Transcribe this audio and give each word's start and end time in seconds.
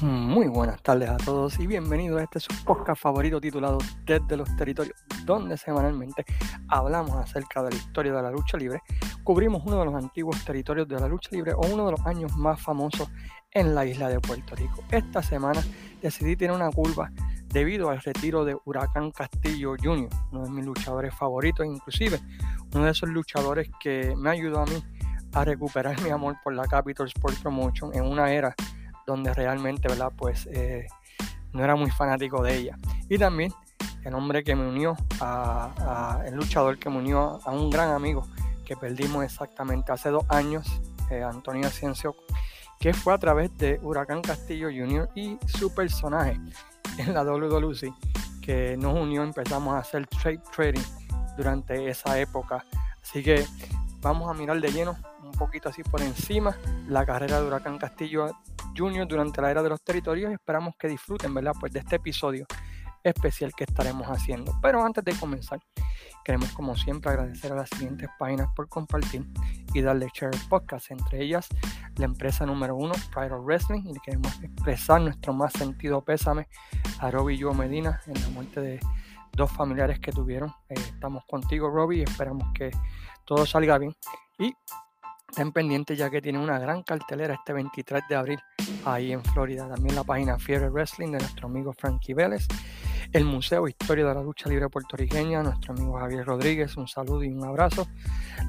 Muy 0.00 0.46
buenas 0.46 0.80
tardes 0.80 1.08
a 1.08 1.16
todos 1.16 1.58
y 1.58 1.66
bienvenidos 1.66 2.20
a 2.20 2.22
este 2.22 2.38
su 2.38 2.54
podcast 2.64 3.02
favorito 3.02 3.40
titulado 3.40 3.78
Desde 4.04 4.36
los 4.36 4.54
Territorios, 4.54 4.94
donde 5.24 5.56
semanalmente 5.56 6.24
hablamos 6.68 7.16
acerca 7.16 7.64
de 7.64 7.70
la 7.70 7.76
historia 7.76 8.12
de 8.12 8.22
la 8.22 8.30
lucha 8.30 8.56
libre, 8.56 8.80
cubrimos 9.24 9.64
uno 9.66 9.80
de 9.80 9.86
los 9.86 9.94
antiguos 9.96 10.44
territorios 10.44 10.86
de 10.86 11.00
la 11.00 11.08
lucha 11.08 11.30
libre 11.32 11.52
o 11.52 11.66
uno 11.66 11.86
de 11.86 11.92
los 11.92 12.06
años 12.06 12.36
más 12.36 12.62
famosos 12.62 13.08
en 13.50 13.74
la 13.74 13.86
isla 13.86 14.08
de 14.08 14.20
Puerto 14.20 14.54
Rico. 14.54 14.84
Esta 14.92 15.20
semana 15.20 15.60
decidí 16.00 16.36
tener 16.36 16.54
una 16.54 16.70
curva 16.70 17.10
debido 17.48 17.90
al 17.90 18.00
retiro 18.00 18.44
de 18.44 18.56
Huracán 18.66 19.10
Castillo 19.10 19.74
Jr., 19.82 20.08
uno 20.30 20.44
de 20.44 20.50
mis 20.50 20.64
luchadores 20.64 21.12
favoritos, 21.12 21.66
inclusive 21.66 22.20
uno 22.72 22.84
de 22.84 22.92
esos 22.92 23.08
luchadores 23.08 23.68
que 23.80 24.14
me 24.16 24.30
ayudó 24.30 24.60
a 24.60 24.66
mí 24.66 24.80
a 25.32 25.44
recuperar 25.44 26.00
mi 26.02 26.10
amor 26.10 26.36
por 26.44 26.54
la 26.54 26.68
Capital 26.68 27.08
Sports 27.08 27.40
Promotion 27.40 27.92
en 27.96 28.04
una 28.04 28.32
era 28.32 28.54
donde 29.08 29.32
realmente, 29.32 29.88
¿verdad? 29.88 30.12
Pues 30.14 30.46
eh, 30.52 30.86
no 31.54 31.64
era 31.64 31.74
muy 31.74 31.90
fanático 31.90 32.42
de 32.42 32.56
ella. 32.56 32.78
Y 33.08 33.16
también 33.16 33.52
el 34.04 34.14
hombre 34.14 34.44
que 34.44 34.54
me 34.54 34.68
unió, 34.68 34.96
a, 35.20 36.22
el 36.26 36.34
luchador 36.34 36.78
que 36.78 36.90
me 36.90 36.98
unió 36.98 37.40
a 37.42 37.50
un 37.50 37.70
gran 37.70 37.90
amigo 37.90 38.26
que 38.66 38.76
perdimos 38.76 39.24
exactamente 39.24 39.92
hace 39.92 40.10
dos 40.10 40.24
años, 40.28 40.80
eh, 41.10 41.22
Antonio 41.22 41.66
Ascencio, 41.66 42.14
que 42.78 42.92
fue 42.92 43.14
a 43.14 43.18
través 43.18 43.56
de 43.56 43.80
Huracán 43.82 44.20
Castillo 44.20 44.68
Jr. 44.68 45.08
y 45.14 45.38
su 45.46 45.74
personaje 45.74 46.38
en 46.98 47.14
la 47.14 47.24
WWC, 47.24 47.94
que 48.42 48.76
nos 48.76 48.94
unió, 48.94 49.22
empezamos 49.22 49.74
a 49.74 49.78
hacer 49.78 50.06
trade 50.06 50.42
trading 50.54 50.84
durante 51.38 51.88
esa 51.88 52.18
época. 52.20 52.62
Así 53.02 53.22
que 53.22 53.46
vamos 54.02 54.30
a 54.30 54.34
mirar 54.34 54.60
de 54.60 54.70
lleno 54.70 54.96
un 55.24 55.32
poquito 55.32 55.70
así 55.70 55.82
por 55.82 56.02
encima 56.02 56.56
la 56.88 57.06
carrera 57.06 57.40
de 57.40 57.46
Huracán 57.46 57.78
Castillo 57.78 58.36
Junior 58.76 59.06
durante 59.06 59.40
la 59.40 59.50
era 59.50 59.62
de 59.62 59.68
los 59.68 59.82
territorios 59.82 60.30
y 60.30 60.34
esperamos 60.34 60.74
que 60.78 60.88
disfruten, 60.88 61.34
¿verdad? 61.34 61.52
Pues 61.58 61.72
de 61.72 61.80
este 61.80 61.96
episodio 61.96 62.46
especial 63.02 63.52
que 63.56 63.64
estaremos 63.64 64.06
haciendo. 64.06 64.52
Pero 64.60 64.84
antes 64.84 65.04
de 65.04 65.14
comenzar, 65.14 65.60
queremos 66.24 66.50
como 66.52 66.76
siempre 66.76 67.10
agradecer 67.10 67.52
a 67.52 67.56
las 67.56 67.70
siguientes 67.70 68.08
páginas 68.18 68.48
por 68.54 68.68
compartir 68.68 69.26
y 69.72 69.80
darle 69.80 70.08
share 70.12 70.36
podcast, 70.48 70.90
entre 70.90 71.22
ellas 71.22 71.48
la 71.96 72.04
empresa 72.04 72.46
número 72.46 72.76
uno, 72.76 72.94
Pride 73.12 73.32
of 73.32 73.44
Wrestling, 73.44 73.82
y 73.84 73.98
queremos 74.00 74.40
expresar 74.42 75.00
nuestro 75.00 75.32
más 75.32 75.52
sentido 75.52 76.02
pésame 76.02 76.48
a 77.00 77.10
Robbie 77.10 77.34
y 77.34 77.38
yo 77.38 77.52
Medina 77.54 78.00
en 78.06 78.20
la 78.20 78.28
muerte 78.28 78.60
de 78.60 78.80
dos 79.32 79.50
familiares 79.50 79.98
que 80.00 80.12
tuvieron. 80.12 80.50
Eh, 80.68 80.74
estamos 80.74 81.24
contigo, 81.26 81.70
Robbie, 81.70 82.00
y 82.00 82.02
esperamos 82.02 82.52
que 82.54 82.70
todo 83.24 83.46
salga 83.46 83.78
bien. 83.78 83.94
Y 84.38 84.54
estén 85.28 85.52
pendientes 85.52 85.98
ya 85.98 86.10
que 86.10 86.22
tienen 86.22 86.40
una 86.40 86.58
gran 86.58 86.82
cartelera 86.82 87.34
este 87.34 87.52
23 87.52 88.02
de 88.08 88.16
abril 88.16 88.40
ahí 88.84 89.12
en 89.12 89.22
Florida. 89.22 89.68
También 89.68 89.94
la 89.94 90.04
página 90.04 90.38
Fiebre 90.38 90.68
Wrestling 90.70 91.12
de 91.12 91.18
nuestro 91.18 91.48
amigo 91.48 91.72
Frankie 91.72 92.14
Vélez. 92.14 92.46
El 93.12 93.24
Museo 93.24 93.66
Historia 93.68 94.06
de 94.06 94.14
la 94.14 94.22
Lucha 94.22 94.48
Libre 94.48 94.68
Puertorriqueña, 94.68 95.42
nuestro 95.42 95.72
amigo 95.72 95.98
Javier 95.98 96.26
Rodríguez, 96.26 96.76
un 96.76 96.88
saludo 96.88 97.24
y 97.24 97.28
un 97.28 97.44
abrazo. 97.44 97.86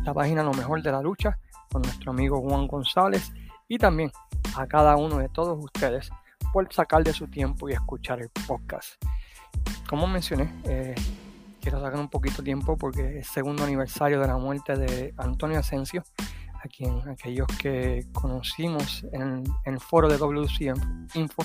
La 0.04 0.14
página 0.14 0.44
Lo 0.44 0.54
Mejor 0.54 0.82
de 0.82 0.92
la 0.92 1.02
Lucha 1.02 1.38
con 1.72 1.82
nuestro 1.82 2.12
amigo 2.12 2.42
Juan 2.42 2.68
González. 2.68 3.32
Y 3.68 3.78
también 3.78 4.12
a 4.56 4.66
cada 4.66 4.96
uno 4.96 5.20
de 5.20 5.30
todos 5.30 5.64
ustedes 5.64 6.10
por 6.52 6.72
sacar 6.74 7.04
de 7.04 7.14
su 7.14 7.28
tiempo 7.28 7.70
y 7.70 7.74
escuchar 7.74 8.22
el 8.22 8.30
podcast. 8.48 8.96
Como 9.88 10.08
mencioné, 10.08 10.52
eh, 10.66 10.96
quiero 11.62 11.80
sacar 11.80 12.00
un 12.00 12.10
poquito 12.10 12.38
de 12.38 12.46
tiempo 12.46 12.78
porque 12.78 13.20
es 13.20 13.28
segundo 13.28 13.64
aniversario 13.64 14.20
de 14.20 14.28
la 14.28 14.38
muerte 14.38 14.76
de 14.76 15.14
Antonio 15.18 15.60
Asensio, 15.60 16.04
a 16.64 16.68
quien 16.68 17.08
aquellos 17.08 17.48
que 17.62 18.06
conocimos 18.14 19.06
en, 19.14 19.44
el 19.66 19.80
foro 19.80 20.10
de 20.10 20.18
WC 20.18 20.74
Info 21.14 21.44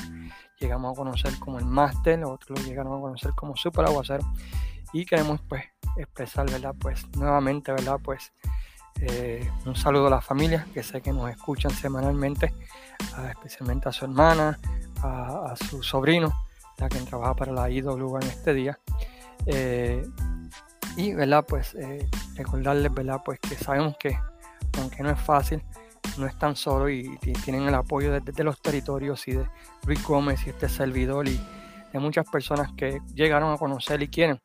llegamos 0.58 0.92
a 0.92 0.97
conocer 0.97 1.38
como 1.38 1.58
el 1.58 1.66
Master, 1.66 2.25
otros 2.25 2.58
lo 2.58 2.66
llegaron 2.66 2.98
a 2.98 3.00
conocer 3.00 3.32
como 3.32 3.56
Super 3.56 3.86
Aguacero 3.86 4.25
y 4.92 5.04
queremos 5.04 5.41
pues 5.48 5.64
expresar, 5.97 6.50
¿verdad? 6.50 6.75
Pues 6.78 7.06
nuevamente, 7.16 7.72
¿verdad? 7.72 7.98
Pues 8.02 8.32
eh, 9.00 9.50
un 9.66 9.76
saludo 9.76 10.06
a 10.06 10.10
la 10.10 10.20
familia 10.20 10.66
que 10.72 10.82
sé 10.82 11.00
que 11.00 11.12
nos 11.12 11.31
escuchan 11.31 11.72
semanalmente, 11.72 12.54
especialmente 13.31 13.88
a 13.88 13.92
su 13.92 14.04
hermana, 14.04 14.58
a, 15.02 15.54
su 15.56 15.82
sobrino, 15.82 16.32
la 16.78 16.88
quien 16.88 17.04
trabaja 17.04 17.34
para 17.34 17.52
la 17.52 17.70
IWA 17.70 18.20
en 18.20 18.28
este 18.28 18.54
día. 18.54 18.78
Eh, 19.46 20.06
y, 20.96 21.12
¿verdad? 21.12 21.44
Pues 21.46 21.75
eh, 21.75 22.08
recordarles, 22.36 22.92
¿verdad? 22.94 23.20
Pues 23.25 23.41
que 23.41 23.56
sabemos 23.56 23.96
que 23.98 24.16
aunque 24.78 25.02
no 25.02 25.10
es 25.10 25.20
fácil, 25.20 25.62
no 26.18 26.26
están 26.26 26.56
solos 26.56 26.90
y, 26.90 27.16
tienen 27.44 27.66
el 27.66 27.74
apoyo 27.74 28.12
de, 28.12 28.44
los 28.44 28.60
territorios 28.60 29.26
y 29.28 29.32
de 29.32 29.48
Rick 29.84 30.06
Gómez 30.06 30.46
y 30.46 30.50
este 30.50 30.68
servidor 30.68 31.28
y 31.28 31.40
de 31.92 31.98
muchas 31.98 32.28
personas 32.28 32.72
que 32.76 33.00
llegaron 33.14 33.52
a 33.52 33.58
conocer 33.58 34.02
y 34.02 34.08
quieren. 34.08 34.40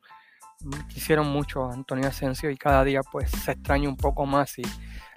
Quisieron 0.89 1.27
mucho 1.27 1.65
a 1.65 1.73
Antonio 1.73 2.07
Asensio 2.07 2.49
y 2.49 2.57
cada 2.57 2.83
día 2.83 3.01
pues 3.03 3.31
se 3.31 3.51
extraña 3.51 3.87
un 3.87 3.97
poco 3.97 4.25
más 4.25 4.59
y 4.59 4.63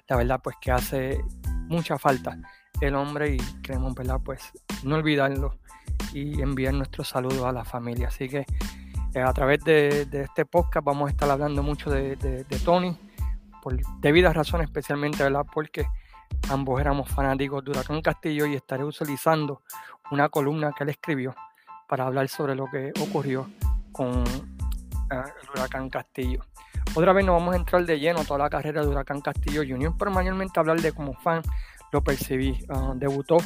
la 0.07 0.15
verdad 0.15 0.39
pues 0.41 0.55
que 0.61 0.71
hace 0.71 1.21
mucha 1.67 1.97
falta 1.97 2.37
el 2.79 2.95
hombre 2.95 3.35
y 3.35 3.37
queremos 3.61 3.93
verdad 3.93 4.19
pues 4.23 4.51
no 4.83 4.95
olvidarlo 4.95 5.57
y 6.13 6.41
enviar 6.41 6.73
nuestros 6.73 7.09
saludos 7.09 7.43
a 7.43 7.51
la 7.51 7.65
familia. 7.65 8.07
Así 8.07 8.29
que 8.29 8.45
eh, 9.13 9.21
a 9.21 9.33
través 9.33 9.63
de, 9.63 10.07
este 10.11 10.45
podcast 10.45 10.85
vamos 10.85 11.07
a 11.07 11.11
estar 11.11 11.29
hablando 11.29 11.61
mucho 11.61 11.89
de 11.89 12.45
Tony 12.63 12.95
por 13.63 13.79
debidas 14.01 14.35
razones, 14.35 14.67
especialmente, 14.67 15.23
¿verdad? 15.23 15.45
Porque 15.51 15.87
ambos 16.49 16.81
éramos 16.81 17.09
fanáticos 17.09 17.63
de 17.63 17.71
Huracán 17.71 18.01
Castillo 18.01 18.45
y 18.45 18.55
estaré 18.55 18.83
utilizando 18.83 19.61
una 20.11 20.27
columna 20.27 20.73
que 20.77 20.83
él 20.83 20.89
escribió 20.89 21.33
para 21.87 22.05
hablar 22.05 22.27
sobre 22.27 22.55
lo 22.55 22.65
que 22.69 22.91
ocurrió 22.99 23.49
con 23.93 24.23
el 25.09 25.49
Huracán 25.55 25.89
Castillo. 25.89 26.41
Otra 26.93 27.13
vez 27.13 27.25
nos 27.25 27.39
vamos 27.39 27.53
a 27.53 27.57
entrar 27.57 27.85
de 27.85 27.99
lleno 27.99 28.25
toda 28.25 28.39
la 28.39 28.49
carrera 28.49 28.81
de 28.81 28.87
Huracán 28.87 29.21
Castillo 29.21 29.61
Junior, 29.65 29.93
pero 29.97 30.11
mayormente 30.11 30.59
hablar 30.59 30.81
de 30.81 30.91
como 30.91 31.13
fan 31.13 31.41
lo 31.91 32.03
percibí. 32.03 32.59
Ah, 32.69 32.93
debutó 32.95 33.37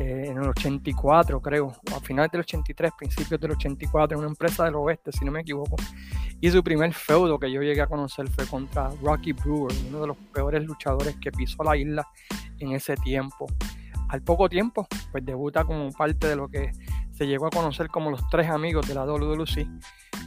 eh, 0.00 0.28
en 0.28 0.38
el 0.38 0.48
84, 0.48 1.42
creo, 1.42 1.76
a 1.94 2.00
finales 2.00 2.32
del 2.32 2.40
83, 2.40 2.92
principios 2.96 3.38
del 3.38 3.50
84, 3.50 4.16
en 4.16 4.20
una 4.20 4.30
empresa 4.30 4.64
del 4.64 4.76
oeste, 4.76 5.12
si 5.12 5.26
no 5.26 5.30
me 5.30 5.42
equivoco. 5.42 5.76
Y 6.40 6.50
su 6.50 6.64
primer 6.64 6.94
feudo 6.94 7.38
que 7.38 7.52
yo 7.52 7.60
llegué 7.60 7.82
a 7.82 7.86
conocer 7.86 8.26
fue 8.28 8.46
contra 8.46 8.88
Rocky 9.02 9.34
Brewer, 9.34 9.74
uno 9.88 10.00
de 10.00 10.06
los 10.06 10.16
peores 10.32 10.64
luchadores 10.64 11.16
que 11.20 11.30
pisó 11.30 11.62
la 11.62 11.76
isla 11.76 12.08
en 12.60 12.72
ese 12.72 12.96
tiempo. 12.96 13.46
Al 14.08 14.22
poco 14.22 14.48
tiempo, 14.48 14.88
pues 15.12 15.22
debuta 15.22 15.64
como 15.64 15.92
parte 15.92 16.28
de 16.28 16.36
lo 16.36 16.48
que 16.48 16.72
se 17.12 17.26
llegó 17.26 17.48
a 17.48 17.50
conocer 17.50 17.88
como 17.88 18.10
los 18.10 18.26
tres 18.30 18.48
amigos 18.48 18.88
de 18.88 18.94
la 18.94 19.04
WWC, 19.04 19.68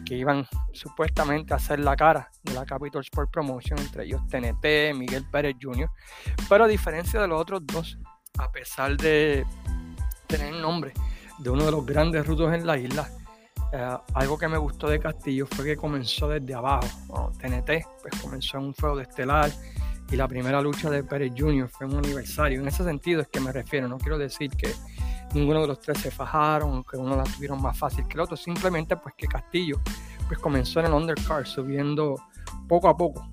que 0.05 0.15
iban 0.15 0.45
supuestamente 0.71 1.53
a 1.53 1.57
hacer 1.57 1.79
la 1.79 1.95
cara 1.95 2.29
de 2.43 2.53
la 2.53 2.63
Capital 2.63 3.01
Sport 3.01 3.31
Promotion, 3.31 3.79
entre 3.79 4.05
ellos 4.05 4.21
TNT, 4.27 4.95
Miguel 4.95 5.25
Pérez 5.31 5.55
Jr. 5.59 5.89
Pero 6.47 6.65
a 6.65 6.67
diferencia 6.67 7.19
de 7.19 7.27
los 7.27 7.41
otros 7.41 7.65
dos, 7.65 7.97
a 8.37 8.51
pesar 8.51 8.97
de 8.97 9.45
tener 10.27 10.53
el 10.53 10.61
nombre 10.61 10.93
de 11.39 11.49
uno 11.49 11.65
de 11.65 11.71
los 11.71 11.85
grandes 11.85 12.25
rutos 12.25 12.53
en 12.53 12.65
la 12.65 12.77
isla, 12.77 13.09
eh, 13.71 13.97
algo 14.13 14.37
que 14.37 14.47
me 14.47 14.57
gustó 14.57 14.87
de 14.87 14.99
Castillo 14.99 15.47
fue 15.47 15.65
que 15.65 15.75
comenzó 15.75 16.27
desde 16.29 16.53
abajo. 16.53 17.31
TNT 17.39 17.85
pues 18.01 18.21
comenzó 18.21 18.57
en 18.57 18.65
un 18.65 18.73
feudo 18.73 18.99
estelar 18.99 19.51
y 20.11 20.15
la 20.15 20.27
primera 20.27 20.61
lucha 20.61 20.89
de 20.89 21.03
Pérez 21.03 21.33
Jr. 21.35 21.67
fue 21.67 21.87
un 21.87 21.97
aniversario. 21.97 22.61
En 22.61 22.67
ese 22.67 22.83
sentido 22.83 23.21
es 23.21 23.27
que 23.27 23.39
me 23.39 23.51
refiero, 23.51 23.87
no 23.87 23.97
quiero 23.97 24.17
decir 24.17 24.51
que 24.51 24.71
ninguno 25.33 25.61
de 25.61 25.67
los 25.67 25.79
tres 25.79 25.99
se 25.99 26.11
fajaron, 26.11 26.83
que 26.83 26.97
uno 26.97 27.15
la 27.15 27.23
tuvieron 27.23 27.61
más 27.61 27.77
fácil 27.77 28.07
que 28.07 28.13
el 28.13 28.19
otro, 28.21 28.37
simplemente 28.37 28.95
pues 28.97 29.15
que 29.17 29.27
Castillo 29.27 29.81
pues 30.27 30.39
comenzó 30.39 30.79
en 30.79 30.87
el 30.87 30.93
undercard 30.93 31.45
subiendo 31.45 32.15
poco 32.67 32.87
a 32.87 32.95
poco. 32.95 33.27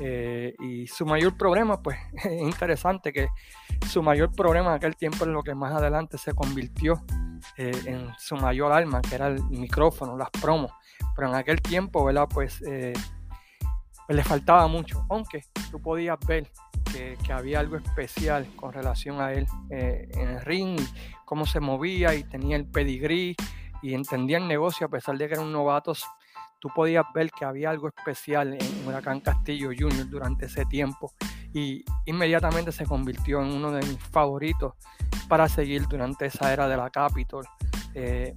Eh, 0.00 0.54
y 0.58 0.86
su 0.86 1.06
mayor 1.06 1.36
problema, 1.36 1.80
pues 1.80 1.96
es 2.24 2.42
interesante 2.42 3.12
que 3.12 3.28
su 3.88 4.02
mayor 4.02 4.32
problema 4.32 4.70
en 4.70 4.76
aquel 4.76 4.96
tiempo 4.96 5.24
es 5.24 5.30
lo 5.30 5.42
que 5.42 5.54
más 5.54 5.72
adelante 5.72 6.18
se 6.18 6.34
convirtió 6.34 7.02
eh, 7.56 7.72
en 7.86 8.08
su 8.18 8.36
mayor 8.36 8.72
alma, 8.72 9.00
que 9.02 9.14
era 9.14 9.28
el 9.28 9.42
micrófono, 9.44 10.16
las 10.16 10.30
promos. 10.30 10.72
Pero 11.14 11.28
en 11.28 11.34
aquel 11.34 11.60
tiempo, 11.60 12.04
¿verdad? 12.04 12.28
Pues, 12.28 12.62
eh, 12.62 12.92
pues 14.06 14.16
le 14.16 14.24
faltaba 14.24 14.66
mucho, 14.66 15.04
aunque 15.08 15.44
tú 15.70 15.80
podías 15.80 16.18
ver 16.26 16.50
que, 16.92 17.16
había 17.32 17.60
algo 17.60 17.76
especial 17.76 18.46
con 18.56 18.72
relación 18.72 19.20
a 19.20 19.32
él 19.32 19.46
eh, 19.70 20.08
en 20.14 20.28
el 20.30 20.40
ring, 20.42 20.80
cómo 21.24 21.44
se 21.46 21.60
movía 21.60 22.14
y 22.14 22.24
tenía 22.24 22.56
el 22.56 22.66
pedigrí 22.66 23.36
y 23.82 23.94
entendía 23.94 24.38
el 24.38 24.48
negocio 24.48 24.86
a 24.86 24.90
pesar 24.90 25.18
de 25.18 25.28
que 25.28 25.34
eran 25.34 25.52
novatos. 25.52 26.04
Tú 26.58 26.70
podías 26.74 27.04
ver 27.14 27.30
que 27.30 27.44
había 27.44 27.70
algo 27.70 27.88
especial 27.88 28.54
en 28.54 28.86
Huracán 28.88 29.20
Castillo 29.20 29.70
Jr. 29.76 30.08
durante 30.08 30.46
ese 30.46 30.64
tiempo 30.64 31.12
y 31.52 31.84
inmediatamente 32.04 32.72
se 32.72 32.86
convirtió 32.86 33.42
en 33.42 33.52
uno 33.52 33.70
de 33.72 33.86
mis 33.86 33.98
favoritos 33.98 34.74
para 35.28 35.48
seguir 35.48 35.86
durante 35.88 36.26
esa 36.26 36.52
era 36.52 36.68
de 36.68 36.76
la 36.76 36.90
Capitol. 36.90 37.46
Eh, 37.94 38.34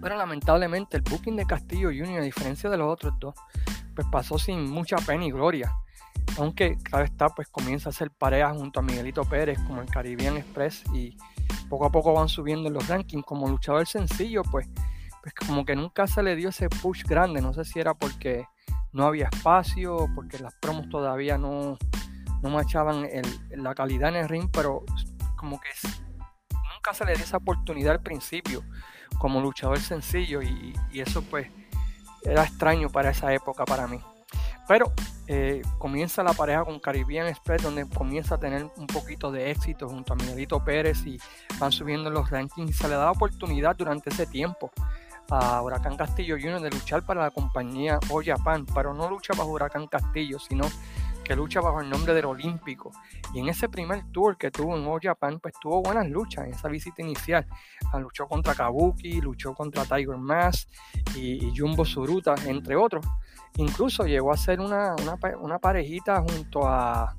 pero 0.00 0.16
lamentablemente 0.16 0.96
el 0.96 1.02
booking 1.02 1.36
de 1.36 1.46
Castillo 1.46 1.88
Junior, 1.88 2.20
a 2.20 2.24
diferencia 2.24 2.70
de 2.70 2.76
los 2.76 2.92
otros 2.92 3.14
dos, 3.18 3.34
pues 3.94 4.06
pasó 4.10 4.38
sin 4.38 4.70
mucha 4.70 4.96
pena 4.98 5.24
y 5.24 5.30
gloria. 5.30 5.72
Aunque 6.38 6.78
cada 6.78 7.04
está, 7.04 7.28
pues 7.30 7.48
comienza 7.48 7.88
a 7.88 7.90
hacer 7.90 8.10
parejas 8.10 8.56
junto 8.56 8.78
a 8.78 8.82
Miguelito 8.82 9.24
Pérez 9.24 9.58
como 9.66 9.80
el 9.82 9.88
Caribbean 9.88 10.36
Express 10.36 10.84
y 10.94 11.16
poco 11.68 11.86
a 11.86 11.90
poco 11.90 12.12
van 12.12 12.28
subiendo 12.28 12.68
en 12.68 12.74
los 12.74 12.86
rankings. 12.86 13.24
Como 13.24 13.48
luchador 13.48 13.86
sencillo, 13.86 14.42
pues, 14.44 14.68
pues 15.22 15.34
como 15.34 15.64
que 15.64 15.74
nunca 15.74 16.06
se 16.06 16.22
le 16.22 16.36
dio 16.36 16.50
ese 16.50 16.68
push 16.68 17.02
grande. 17.02 17.40
No 17.40 17.52
sé 17.52 17.64
si 17.64 17.80
era 17.80 17.94
porque 17.94 18.44
no 18.92 19.04
había 19.04 19.28
espacio, 19.32 20.08
porque 20.14 20.38
las 20.38 20.54
promos 20.54 20.88
todavía 20.88 21.38
no, 21.38 21.76
no 22.42 22.50
machaban 22.50 23.06
la 23.50 23.74
calidad 23.74 24.10
en 24.10 24.16
el 24.16 24.28
ring, 24.28 24.48
pero 24.52 24.84
como 25.36 25.60
que 25.60 25.68
nunca 26.74 26.94
se 26.94 27.04
le 27.04 27.14
dio 27.14 27.24
esa 27.24 27.38
oportunidad 27.38 27.92
al 27.92 28.02
principio 28.02 28.62
como 29.18 29.40
luchador 29.40 29.78
sencillo 29.80 30.42
y, 30.42 30.74
eso 30.94 31.22
pues 31.22 31.48
era 32.22 32.44
extraño 32.44 32.88
para 32.90 33.10
esa 33.10 33.32
época 33.32 33.64
para 33.64 33.86
mí. 33.86 34.00
Pero 34.66 34.92
eh, 35.26 35.62
comienza 35.78 36.22
la 36.22 36.34
pareja 36.34 36.64
con 36.64 36.78
Caribbean 36.78 37.26
Express, 37.26 37.62
donde 37.62 37.88
comienza 37.88 38.34
a 38.34 38.38
tener 38.38 38.68
un 38.76 38.86
poquito 38.86 39.32
de 39.32 39.50
éxito 39.50 39.88
junto 39.88 40.12
a 40.12 40.16
Miguelito 40.16 40.62
Pérez 40.62 41.06
y 41.06 41.18
van 41.58 41.72
subiendo 41.72 42.10
los 42.10 42.28
rankings. 42.30 42.76
Se 42.76 42.88
le 42.88 42.96
da 42.96 43.10
oportunidad 43.10 43.76
durante 43.76 44.10
ese 44.10 44.26
tiempo 44.26 44.70
a 45.30 45.62
Huracán 45.62 45.96
Castillo 45.96 46.36
Jr. 46.40 46.60
de 46.60 46.70
luchar 46.70 47.04
para 47.04 47.22
la 47.22 47.30
compañía 47.30 47.98
O 48.10 48.22
Japan, 48.24 48.66
pero 48.74 48.94
no 48.94 49.08
lucha 49.08 49.34
bajo 49.36 49.50
Huracán 49.50 49.86
Castillo, 49.86 50.38
sino 50.38 50.66
que 51.28 51.36
lucha 51.36 51.60
bajo 51.60 51.82
el 51.82 51.90
nombre 51.90 52.14
del 52.14 52.24
Olímpico. 52.24 52.90
Y 53.34 53.40
en 53.40 53.50
ese 53.50 53.68
primer 53.68 54.10
tour 54.12 54.38
que 54.38 54.50
tuvo 54.50 54.76
en 54.76 54.86
All 54.86 54.98
Japan, 55.00 55.38
pues 55.40 55.52
tuvo 55.60 55.82
buenas 55.82 56.08
luchas 56.08 56.46
en 56.46 56.54
esa 56.54 56.68
visita 56.68 57.02
inicial. 57.02 57.46
Ah, 57.92 58.00
luchó 58.00 58.26
contra 58.26 58.54
Kabuki, 58.54 59.20
luchó 59.20 59.52
contra 59.52 59.84
Tiger 59.84 60.16
Mask 60.16 60.70
y, 61.14 61.52
Jumbo 61.54 61.84
Suruta, 61.84 62.34
entre 62.46 62.76
otros. 62.76 63.06
Incluso 63.56 64.06
llegó 64.06 64.32
a 64.32 64.38
ser 64.38 64.60
una, 64.60 64.96
una, 65.38 65.58
parejita 65.58 66.22
junto 66.22 66.66
a, 66.66 67.14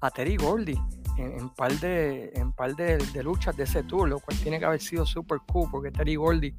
a 0.00 0.10
Terry 0.10 0.36
Gordy 0.36 0.78
en, 1.18 1.48
par, 1.50 1.72
de, 1.74 2.30
en 2.34 2.52
par 2.52 2.74
de, 2.76 2.98
luchas 3.22 3.56
de 3.56 3.64
ese 3.64 3.82
tour, 3.82 4.08
lo 4.08 4.20
cual 4.20 4.38
tiene 4.38 4.58
que 4.58 4.64
haber 4.64 4.80
sido 4.80 5.04
super 5.04 5.38
cool, 5.50 5.68
porque 5.70 5.90
Terry 5.90 6.16
Gordy 6.16 6.54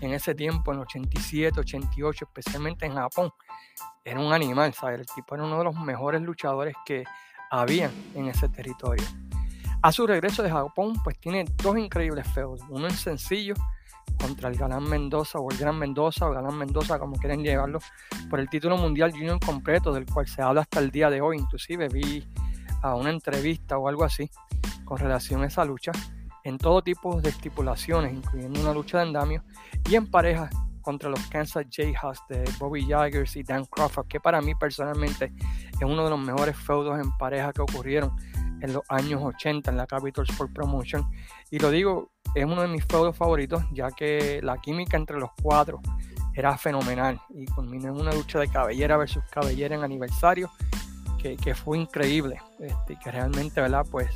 en 0.00 0.12
ese 0.12 0.34
tiempo, 0.34 0.72
en 0.72 0.80
87, 0.80 1.60
88, 1.60 2.24
especialmente 2.26 2.86
en 2.86 2.94
Japón, 2.94 3.30
era 4.04 4.20
un 4.20 4.32
animal, 4.32 4.74
¿sabes? 4.74 5.00
El 5.00 5.06
tipo 5.06 5.34
era 5.34 5.44
uno 5.44 5.58
de 5.58 5.64
los 5.64 5.74
mejores 5.74 6.20
luchadores 6.22 6.74
que 6.84 7.04
había 7.50 7.90
en 8.14 8.28
ese 8.28 8.48
territorio. 8.48 9.04
A 9.82 9.90
su 9.90 10.06
regreso 10.06 10.42
de 10.42 10.50
Japón, 10.50 10.94
pues 11.02 11.18
tiene 11.18 11.44
dos 11.62 11.76
increíbles 11.76 12.26
feudos. 12.28 12.60
Uno 12.68 12.86
en 12.86 12.94
sencillo 12.94 13.54
contra 14.20 14.48
el 14.48 14.56
Galán 14.56 14.84
Mendoza 14.84 15.38
o 15.38 15.50
el 15.50 15.58
Gran 15.58 15.78
Mendoza 15.78 16.28
o 16.28 16.32
Galán 16.32 16.56
Mendoza, 16.56 16.98
como 16.98 17.16
quieren 17.16 17.42
llevarlo, 17.42 17.80
por 18.30 18.38
el 18.38 18.48
título 18.48 18.76
mundial 18.76 19.10
junior 19.10 19.40
completo, 19.40 19.92
del 19.92 20.06
cual 20.06 20.28
se 20.28 20.42
habla 20.42 20.62
hasta 20.62 20.78
el 20.78 20.90
día 20.90 21.10
de 21.10 21.20
hoy. 21.20 21.38
Inclusive 21.38 21.88
vi 21.88 22.24
a 22.82 22.94
una 22.94 23.10
entrevista 23.10 23.78
o 23.78 23.88
algo 23.88 24.04
así 24.04 24.30
con 24.84 24.98
relación 24.98 25.42
a 25.42 25.46
esa 25.46 25.64
lucha 25.64 25.92
en 26.44 26.58
todo 26.58 26.82
tipo 26.82 27.20
de 27.20 27.30
estipulaciones, 27.30 28.12
incluyendo 28.12 28.60
una 28.60 28.74
lucha 28.74 28.98
de 28.98 29.04
andamio 29.04 29.44
y 29.88 29.94
en 29.94 30.10
pareja 30.10 30.50
contra 30.82 31.08
los 31.08 31.20
Kansas 31.28 31.64
Jayhawks 31.70 32.20
de 32.28 32.44
Bobby 32.58 32.84
Jaggers 32.86 33.36
y 33.36 33.44
Dan 33.44 33.64
Crawford, 33.66 34.08
que 34.08 34.20
para 34.20 34.42
mí 34.42 34.54
personalmente 34.56 35.32
es 35.72 35.82
uno 35.82 36.04
de 36.04 36.10
los 36.10 36.18
mejores 36.18 36.56
feudos 36.56 37.00
en 37.00 37.16
pareja 37.16 37.52
que 37.52 37.62
ocurrieron 37.62 38.16
en 38.60 38.72
los 38.72 38.82
años 38.88 39.22
80 39.22 39.70
en 39.70 39.76
la 39.76 39.86
Capital 39.86 40.24
Sport 40.28 40.52
Promotion. 40.52 41.08
Y 41.50 41.58
lo 41.58 41.70
digo, 41.70 42.10
es 42.34 42.44
uno 42.44 42.62
de 42.62 42.68
mis 42.68 42.84
feudos 42.84 43.16
favoritos, 43.16 43.62
ya 43.72 43.90
que 43.90 44.40
la 44.42 44.58
química 44.58 44.96
entre 44.96 45.18
los 45.18 45.30
cuatro 45.40 45.80
era 46.34 46.56
fenomenal 46.56 47.20
y 47.30 47.44
culminó 47.46 47.88
en 47.88 48.00
una 48.00 48.12
lucha 48.12 48.38
de 48.38 48.48
cabellera 48.48 48.96
versus 48.96 49.22
cabellera 49.30 49.74
en 49.74 49.84
aniversario 49.84 50.50
que, 51.22 51.54
fue 51.54 51.78
increíble 51.78 52.40
este, 52.58 52.96
que 52.96 53.10
realmente, 53.10 53.60
¿verdad? 53.60 53.86
Pues 53.90 54.10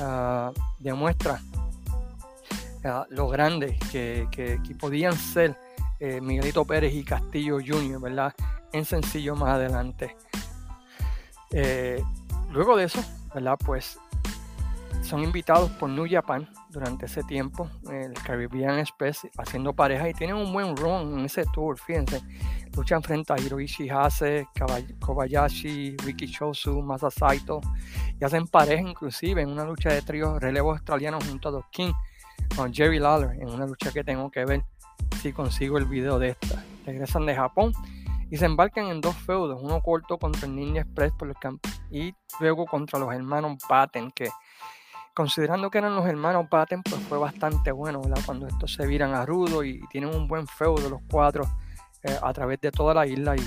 uh, 0.00 0.52
demuestra 0.78 1.40
uh, 2.84 3.04
lo 3.10 3.28
grandes 3.28 3.78
que, 3.90 4.26
que, 4.30 4.58
podían 4.78 5.14
ser 5.14 5.56
eh, 6.00 6.20
Miguelito 6.20 6.64
Pérez 6.64 6.94
y 6.94 7.04
Castillo 7.04 7.58
Jr., 7.64 8.00
¿verdad? 8.00 8.34
En 8.72 8.84
sencillo 8.84 9.34
más 9.34 9.50
adelante. 9.50 10.16
Eh, 11.50 12.02
luego 12.50 12.76
de 12.76 12.84
eso, 12.84 13.04
¿verdad? 13.34 13.58
Pues 13.64 13.98
son 15.02 15.22
invitados 15.22 15.70
por 15.72 15.90
New 15.90 16.06
Japan 16.08 16.48
durante 16.70 17.06
ese 17.06 17.22
tiempo, 17.22 17.68
el 17.90 18.12
Caribbean 18.14 18.78
Express, 18.78 19.26
haciendo 19.38 19.72
pareja 19.72 20.08
y 20.08 20.14
tienen 20.14 20.36
un 20.36 20.52
buen 20.52 20.76
run 20.76 21.18
en 21.18 21.24
ese 21.24 21.44
tour, 21.52 21.78
fíjense. 21.78 22.20
Luchan 22.76 23.02
frente 23.02 23.32
a 23.32 23.38
Hiroishi 23.38 23.88
Hase, 23.88 24.46
Kobayashi, 25.00 25.96
Ricky 26.04 26.26
Shosu, 26.26 26.80
Masa 26.82 27.10
Saito 27.10 27.60
y 28.20 28.24
hacen 28.24 28.46
pareja 28.46 28.88
inclusive 28.88 29.42
en 29.42 29.48
una 29.48 29.64
lucha 29.64 29.90
de 29.90 30.02
trío 30.02 30.38
relevo 30.38 30.72
australiano 30.72 31.18
junto 31.20 31.48
a 31.48 31.52
Doc 31.52 31.66
King 31.70 31.92
con 32.54 32.72
Jerry 32.72 32.98
Lawler 32.98 33.32
en 33.40 33.48
una 33.48 33.66
lucha 33.66 33.90
que 33.92 34.04
tengo 34.04 34.30
que 34.30 34.44
ver 34.44 34.64
si 35.20 35.32
consigo 35.32 35.78
el 35.78 35.86
video 35.86 36.18
de 36.18 36.30
esta. 36.30 36.64
Regresan 36.86 37.26
de 37.26 37.34
Japón 37.34 37.72
y 38.30 38.36
se 38.36 38.44
embarcan 38.44 38.86
en 38.86 39.00
dos 39.00 39.16
feudos, 39.16 39.58
uno 39.62 39.80
corto 39.80 40.18
contra 40.18 40.46
el 40.46 40.54
Ninja 40.54 40.82
Express 40.82 41.12
por 41.18 41.28
el 41.28 41.34
y 41.90 42.14
luego 42.40 42.66
contra 42.66 42.98
los 42.98 43.12
hermanos 43.12 43.56
Batten 43.68 44.10
que 44.10 44.28
considerando 45.18 45.68
que 45.68 45.78
eran 45.78 45.96
los 45.96 46.06
hermanos 46.06 46.46
Batten, 46.48 46.80
pues 46.84 47.02
fue 47.08 47.18
bastante 47.18 47.72
bueno, 47.72 48.00
¿verdad? 48.00 48.22
Cuando 48.24 48.46
estos 48.46 48.72
se 48.72 48.86
viran 48.86 49.16
a 49.16 49.26
rudo 49.26 49.64
y, 49.64 49.80
tienen 49.90 50.14
un 50.14 50.28
buen 50.28 50.46
feudo 50.46 50.88
los 50.88 51.00
cuatro 51.10 51.42
eh, 52.04 52.16
a 52.22 52.32
través 52.32 52.60
de 52.60 52.70
toda 52.70 52.94
la 52.94 53.04
isla 53.04 53.34
y, 53.34 53.40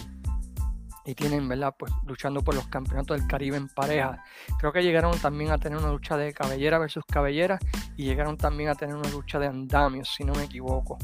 y 1.05 1.15
tienen, 1.15 1.47
¿verdad? 1.47 1.73
Pues 1.79 1.93
luchando 2.05 2.41
por 2.41 2.55
los 2.55 2.67
campeonatos 2.67 3.17
del 3.17 3.25
Caribe 3.25 3.55
en 3.55 3.69
pareja. 3.69 4.21
Creo 4.59 4.73
que 4.73 4.83
llegaron 4.83 5.17
también 5.19 5.49
a 5.51 5.57
tener 5.59 5.77
una 5.77 5.89
lucha 5.93 6.17
de 6.17 6.33
cabellera 6.33 6.77
versus 6.77 7.05
cabellera 7.05 7.57
y 7.95 8.03
llegaron 8.03 8.35
también 8.35 8.69
a 8.69 8.75
tener 8.75 8.93
una 8.93 9.09
lucha 9.09 9.39
de 9.39 9.47
andamios, 9.47 10.13
si 10.13 10.25
no 10.25 10.33
me 10.33 10.43
equivoco. 10.43 10.97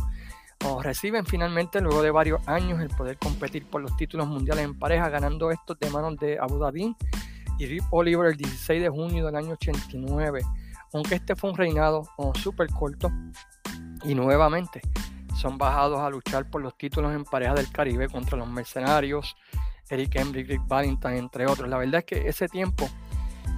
O 0.65 0.83
reciben 0.83 1.25
finalmente, 1.25 1.79
luego 1.79 2.01
de 2.01 2.11
varios 2.11 2.45
años, 2.45 2.81
el 2.81 2.89
poder 2.89 3.17
competir 3.17 3.65
por 3.67 3.81
los 3.81 3.95
títulos 3.95 4.27
mundiales 4.27 4.65
en 4.65 4.77
pareja, 4.77 5.07
ganando 5.07 5.49
estos 5.49 5.79
de 5.79 5.89
manos 5.91 6.17
de 6.17 6.37
Abu 6.37 6.59
Dhabi 6.59 6.93
y 7.57 7.65
Rip 7.65 7.83
Oliver 7.91 8.27
el 8.27 8.37
16 8.37 8.81
de 8.81 8.89
junio 8.89 9.25
del 9.25 9.35
año 9.35 9.51
89, 9.51 10.41
aunque 10.93 11.15
este 11.15 11.35
fue 11.35 11.49
un 11.51 11.57
reinado 11.57 12.03
súper 12.35 12.67
corto 12.69 13.11
y 14.03 14.15
nuevamente 14.15 14.81
son 15.35 15.57
bajados 15.57 15.99
a 15.99 16.09
luchar 16.09 16.49
por 16.49 16.61
los 16.61 16.77
títulos 16.77 17.13
en 17.13 17.23
pareja 17.23 17.53
del 17.53 17.71
Caribe 17.71 18.09
contra 18.09 18.37
los 18.37 18.49
mercenarios, 18.49 19.35
Eric 19.89 20.15
Embry, 20.15 20.43
Rick 20.43 20.67
Valentine, 20.67 21.17
entre 21.17 21.45
otros. 21.45 21.69
La 21.69 21.77
verdad 21.77 21.99
es 21.99 22.05
que 22.05 22.27
ese 22.27 22.47
tiempo 22.47 22.89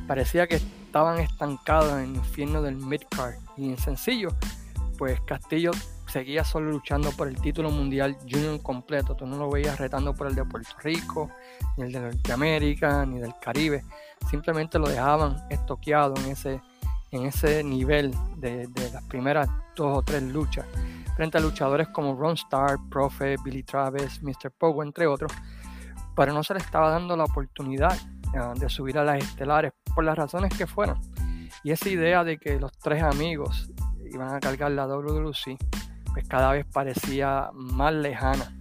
parecía 0.08 0.48
que 0.48 0.56
estaban 0.56 1.20
estancados 1.20 1.94
en 1.94 2.10
el 2.10 2.15
infierno 2.18 2.62
del 2.62 2.75
midcard 2.75 3.36
y 3.58 3.70
en 3.70 3.77
sencillo, 3.77 4.29
pues 4.98 5.22
Castillo 5.22 5.72
seguía 6.10 6.44
solo 6.44 6.72
luchando 6.72 7.12
por 7.12 7.28
el 7.28 7.39
título 7.39 7.70
mundial 7.70 8.18
junior 8.30 8.62
completo. 8.62 9.16
Tú 9.16 9.25
no 9.25 9.38
lo 9.38 9.50
veías 9.50 9.80
retando 9.80 10.13
por 10.13 10.28
el 10.28 10.36
de 10.36 10.44
Puerto 10.46 10.75
Rico, 10.84 11.30
ni 11.78 11.86
el 11.86 11.92
de 11.92 12.00
Norteamérica, 12.00 13.06
ni 13.06 13.20
del 13.20 13.34
Caribe. 13.39 13.84
Simplemente 14.30 14.80
lo 14.80 14.89
dejaban 14.89 15.38
estoqueado 15.50 16.16
en 16.18 16.32
ese, 16.32 16.62
en 17.12 17.25
ese 17.25 17.63
nivel 17.63 18.13
de, 18.38 18.68
las 18.92 19.04
primeras 19.04 19.50
dos 19.75 19.98
o 19.98 20.01
tres 20.01 20.24
luchas. 20.24 20.66
Frente 21.16 21.38
a 21.38 21.42
luchadores 21.42 21.89
como 21.89 22.16
Ron 22.16 22.34
Starr, 22.34 22.80
Profe, 22.89 23.36
Billy 23.44 23.63
Travis, 23.63 24.22
Mr. 24.24 24.51
Pogo, 24.58 24.84
entre 24.84 25.06
otros. 25.06 25.32
Pero 26.16 26.34
no 26.34 26.44
se 26.44 26.54
le 26.54 26.60
estaba 26.60 26.89
dando 26.89 27.16
la 27.16 27.25
oportunidad 27.25 27.98
ah, 28.36 28.54
de 28.58 28.70
subir 28.70 28.98
a 28.98 29.04
las 29.04 29.24
estelares 29.24 29.74
por 29.94 30.04
las 30.04 30.18
razones 30.18 30.58
que 30.58 30.66
fueran. 30.66 31.00
Y 31.63 31.72
esa 31.72 31.89
idea 31.89 32.24
de 32.24 32.38
que 32.38 32.60
los 32.60 32.72
tres 32.78 33.04
amigos 33.04 33.70
iban 34.12 34.34
a 34.34 34.39
cargar 34.39 34.72
la 34.72 34.88
WWC 34.88 35.58
pues 36.20 36.28
cada 36.28 36.52
vez 36.52 36.66
parecía 36.66 37.50
más 37.54 37.94
lejana. 37.94 38.54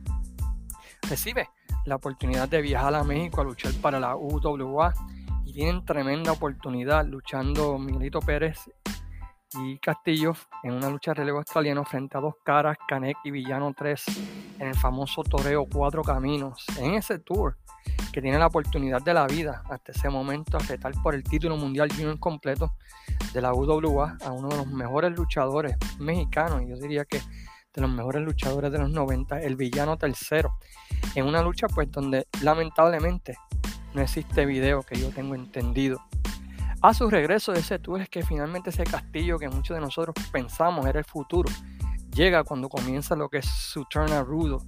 Recibe 1.10 1.48
la 1.86 1.96
oportunidad 1.96 2.48
de 2.48 2.62
viajar 2.62 2.94
a 2.94 3.02
México 3.02 3.40
a 3.40 3.44
luchar 3.44 3.72
para 3.82 3.98
la 3.98 4.14
UWA 4.14 4.94
y 5.44 5.52
tienen 5.52 5.84
tremenda 5.84 6.30
oportunidad 6.30 7.04
luchando 7.06 7.76
Miguelito 7.76 8.20
Pérez 8.20 8.70
y 9.54 9.78
Castillo 9.78 10.34
en 10.62 10.74
una 10.74 10.88
lucha 10.88 11.10
de 11.10 11.16
relevo 11.16 11.38
australiano 11.38 11.84
frente 11.84 12.16
a 12.16 12.20
dos 12.20 12.34
caras, 12.44 12.76
Canek 12.86 13.16
y 13.24 13.32
Villano 13.32 13.74
3 13.76 14.04
en 14.60 14.68
el 14.68 14.76
famoso 14.76 15.24
toreo 15.24 15.66
Cuatro 15.66 16.02
Caminos. 16.02 16.64
En 16.78 16.94
ese 16.94 17.18
tour 17.18 17.56
que 18.12 18.22
tiene 18.22 18.38
la 18.38 18.46
oportunidad 18.46 19.02
de 19.02 19.14
la 19.14 19.26
vida 19.26 19.62
hasta 19.70 19.92
ese 19.92 20.08
momento 20.08 20.56
a 20.56 20.60
retar 20.60 20.92
por 21.02 21.14
el 21.14 21.22
título 21.22 21.56
mundial 21.56 21.90
junior 21.90 22.18
completo 22.18 22.74
de 23.32 23.40
la 23.40 23.52
UWA 23.52 24.16
a 24.24 24.32
uno 24.32 24.48
de 24.48 24.56
los 24.56 24.66
mejores 24.66 25.12
luchadores 25.16 25.76
mexicanos, 25.98 26.62
yo 26.66 26.76
diría 26.76 27.04
que 27.04 27.20
de 27.74 27.82
los 27.82 27.90
mejores 27.90 28.22
luchadores 28.22 28.72
de 28.72 28.78
los 28.78 28.90
90, 28.90 29.40
el 29.40 29.56
villano 29.56 29.96
tercero, 29.96 30.58
en 31.14 31.26
una 31.26 31.42
lucha 31.42 31.68
pues 31.68 31.90
donde 31.90 32.26
lamentablemente 32.42 33.36
no 33.94 34.02
existe 34.02 34.46
video 34.46 34.82
que 34.82 34.98
yo 34.98 35.10
tengo 35.10 35.34
entendido. 35.34 36.02
A 36.80 36.94
su 36.94 37.10
regreso 37.10 37.52
de 37.52 37.60
ese 37.60 37.78
tour 37.78 38.00
es 38.00 38.08
que 38.08 38.22
finalmente 38.22 38.70
ese 38.70 38.84
castillo 38.84 39.38
que 39.38 39.48
muchos 39.48 39.76
de 39.76 39.80
nosotros 39.80 40.14
pensamos 40.30 40.86
era 40.86 40.98
el 40.98 41.04
futuro, 41.04 41.50
llega 42.14 42.44
cuando 42.44 42.68
comienza 42.68 43.16
lo 43.16 43.28
que 43.28 43.38
es 43.38 43.46
su 43.46 43.84
turn 43.84 44.08
rudo, 44.24 44.62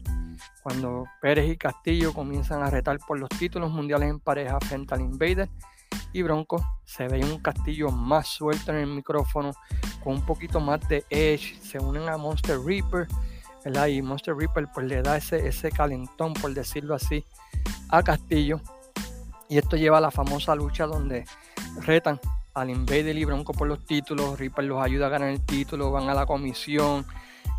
cuando 0.62 1.04
Pérez 1.20 1.50
y 1.50 1.56
Castillo 1.56 2.12
comienzan 2.12 2.62
a 2.62 2.70
retar 2.70 2.98
por 2.98 3.18
los 3.18 3.28
títulos 3.30 3.70
mundiales 3.70 4.10
en 4.10 4.20
pareja 4.20 4.58
frente 4.60 4.94
al 4.94 5.00
Invader 5.00 5.48
y 6.12 6.22
Bronco 6.22 6.64
se 6.84 7.08
veía 7.08 7.26
un 7.26 7.38
Castillo 7.38 7.90
más 7.90 8.28
suelto 8.28 8.72
en 8.72 8.78
el 8.78 8.86
micrófono, 8.86 9.52
con 10.02 10.14
un 10.14 10.26
poquito 10.26 10.60
más 10.60 10.86
de 10.88 11.04
edge, 11.10 11.60
se 11.60 11.78
unen 11.78 12.08
a 12.08 12.16
Monster 12.16 12.58
Reaper, 12.58 13.06
¿verdad? 13.64 13.86
Y 13.86 14.02
Monster 14.02 14.34
Reaper 14.34 14.68
pues 14.72 14.86
le 14.86 15.02
da 15.02 15.16
ese, 15.16 15.46
ese 15.46 15.70
calentón, 15.70 16.34
por 16.34 16.52
decirlo 16.52 16.94
así, 16.94 17.24
a 17.88 18.02
Castillo. 18.02 18.60
Y 19.48 19.58
esto 19.58 19.76
lleva 19.76 19.98
a 19.98 20.00
la 20.00 20.10
famosa 20.10 20.54
lucha 20.54 20.86
donde 20.86 21.24
retan 21.82 22.20
al 22.54 22.70
Invader 22.70 23.16
y 23.16 23.24
Bronco 23.24 23.52
por 23.52 23.68
los 23.68 23.84
títulos, 23.84 24.38
Reaper 24.38 24.64
los 24.64 24.82
ayuda 24.82 25.06
a 25.06 25.10
ganar 25.10 25.28
el 25.28 25.44
título, 25.44 25.90
van 25.90 26.08
a 26.08 26.14
la 26.14 26.26
comisión 26.26 27.06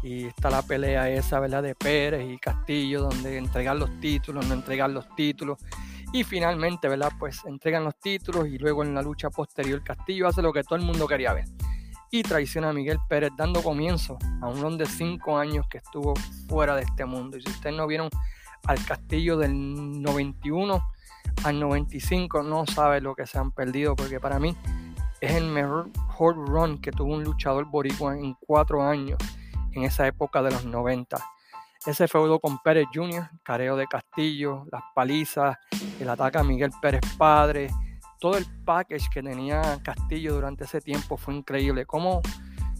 y 0.03 0.25
está 0.25 0.49
la 0.49 0.61
pelea 0.61 1.09
esa, 1.09 1.39
¿verdad? 1.39 1.63
De 1.63 1.75
Pérez 1.75 2.27
y 2.27 2.37
Castillo, 2.37 3.01
donde 3.01 3.37
entregan 3.37 3.79
los 3.79 3.99
títulos, 3.99 4.45
no 4.47 4.53
entregan 4.53 4.93
los 4.93 5.07
títulos. 5.15 5.59
Y 6.11 6.23
finalmente, 6.23 6.89
¿verdad? 6.89 7.11
Pues 7.19 7.41
entregan 7.45 7.83
los 7.83 7.95
títulos 7.99 8.47
y 8.47 8.57
luego 8.57 8.83
en 8.83 8.93
la 8.93 9.01
lucha 9.01 9.29
posterior 9.29 9.83
Castillo 9.83 10.27
hace 10.27 10.41
lo 10.41 10.51
que 10.51 10.63
todo 10.63 10.77
el 10.77 10.85
mundo 10.85 11.07
quería 11.07 11.33
ver. 11.33 11.45
Y 12.09 12.23
traiciona 12.23 12.69
a 12.69 12.73
Miguel 12.73 12.97
Pérez 13.07 13.31
dando 13.37 13.63
comienzo 13.63 14.17
a 14.41 14.47
un 14.47 14.63
hombre 14.65 14.85
de 14.85 14.91
5 14.91 15.37
años 15.37 15.65
que 15.69 15.77
estuvo 15.77 16.13
fuera 16.49 16.75
de 16.75 16.81
este 16.81 17.05
mundo. 17.05 17.37
Y 17.37 17.41
si 17.41 17.49
ustedes 17.49 17.75
no 17.75 17.87
vieron 17.87 18.09
al 18.65 18.83
Castillo 18.83 19.37
del 19.37 20.01
91 20.01 20.83
al 21.43 21.59
95, 21.59 22.43
no 22.43 22.65
saben 22.65 23.03
lo 23.03 23.15
que 23.15 23.25
se 23.25 23.37
han 23.37 23.51
perdido 23.51 23.95
porque 23.95 24.19
para 24.19 24.39
mí 24.39 24.55
es 25.21 25.35
el 25.35 25.47
mejor 25.47 26.35
run 26.35 26.81
que 26.81 26.91
tuvo 26.91 27.13
un 27.13 27.23
luchador 27.23 27.65
boricua 27.65 28.17
en 28.17 28.33
4 28.33 28.83
años 28.83 29.17
en 29.73 29.83
esa 29.83 30.07
época 30.07 30.41
de 30.41 30.51
los 30.51 30.65
90. 30.65 31.17
Ese 31.85 32.07
feudo 32.07 32.39
con 32.39 32.59
Pérez 32.59 32.85
Jr., 32.93 33.29
careo 33.43 33.75
de 33.75 33.87
Castillo, 33.87 34.65
las 34.71 34.83
palizas, 34.93 35.57
el 35.99 36.09
ataque 36.09 36.37
a 36.37 36.43
Miguel 36.43 36.71
Pérez 36.81 37.01
Padre, 37.17 37.69
todo 38.19 38.37
el 38.37 38.45
package 38.63 39.09
que 39.11 39.23
tenía 39.23 39.79
Castillo 39.83 40.35
durante 40.35 40.65
ese 40.65 40.79
tiempo 40.79 41.17
fue 41.17 41.33
increíble. 41.33 41.87
Como, 41.87 42.21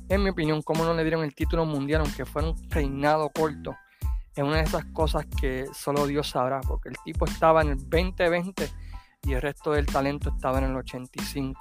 en 0.07 0.23
mi 0.23 0.29
opinión, 0.29 0.61
cómo 0.61 0.85
no 0.85 0.93
le 0.93 1.01
dieron 1.01 1.23
el 1.23 1.33
título 1.33 1.65
mundial, 1.65 2.01
aunque 2.01 2.25
fuera 2.25 2.49
un 2.49 2.69
reinado 2.69 3.29
corto, 3.31 3.75
es 4.35 4.43
una 4.43 4.57
de 4.57 4.63
esas 4.63 4.85
cosas 4.93 5.25
que 5.39 5.65
solo 5.73 6.05
Dios 6.05 6.29
sabrá, 6.29 6.61
porque 6.61 6.89
el 6.89 6.95
tipo 7.03 7.25
estaba 7.25 7.63
en 7.63 7.69
el 7.69 7.77
2020 7.89 8.69
y 9.23 9.33
el 9.33 9.41
resto 9.41 9.71
del 9.71 9.87
talento 9.87 10.29
estaba 10.29 10.59
en 10.59 10.65
el 10.65 10.75
85. 10.77 11.59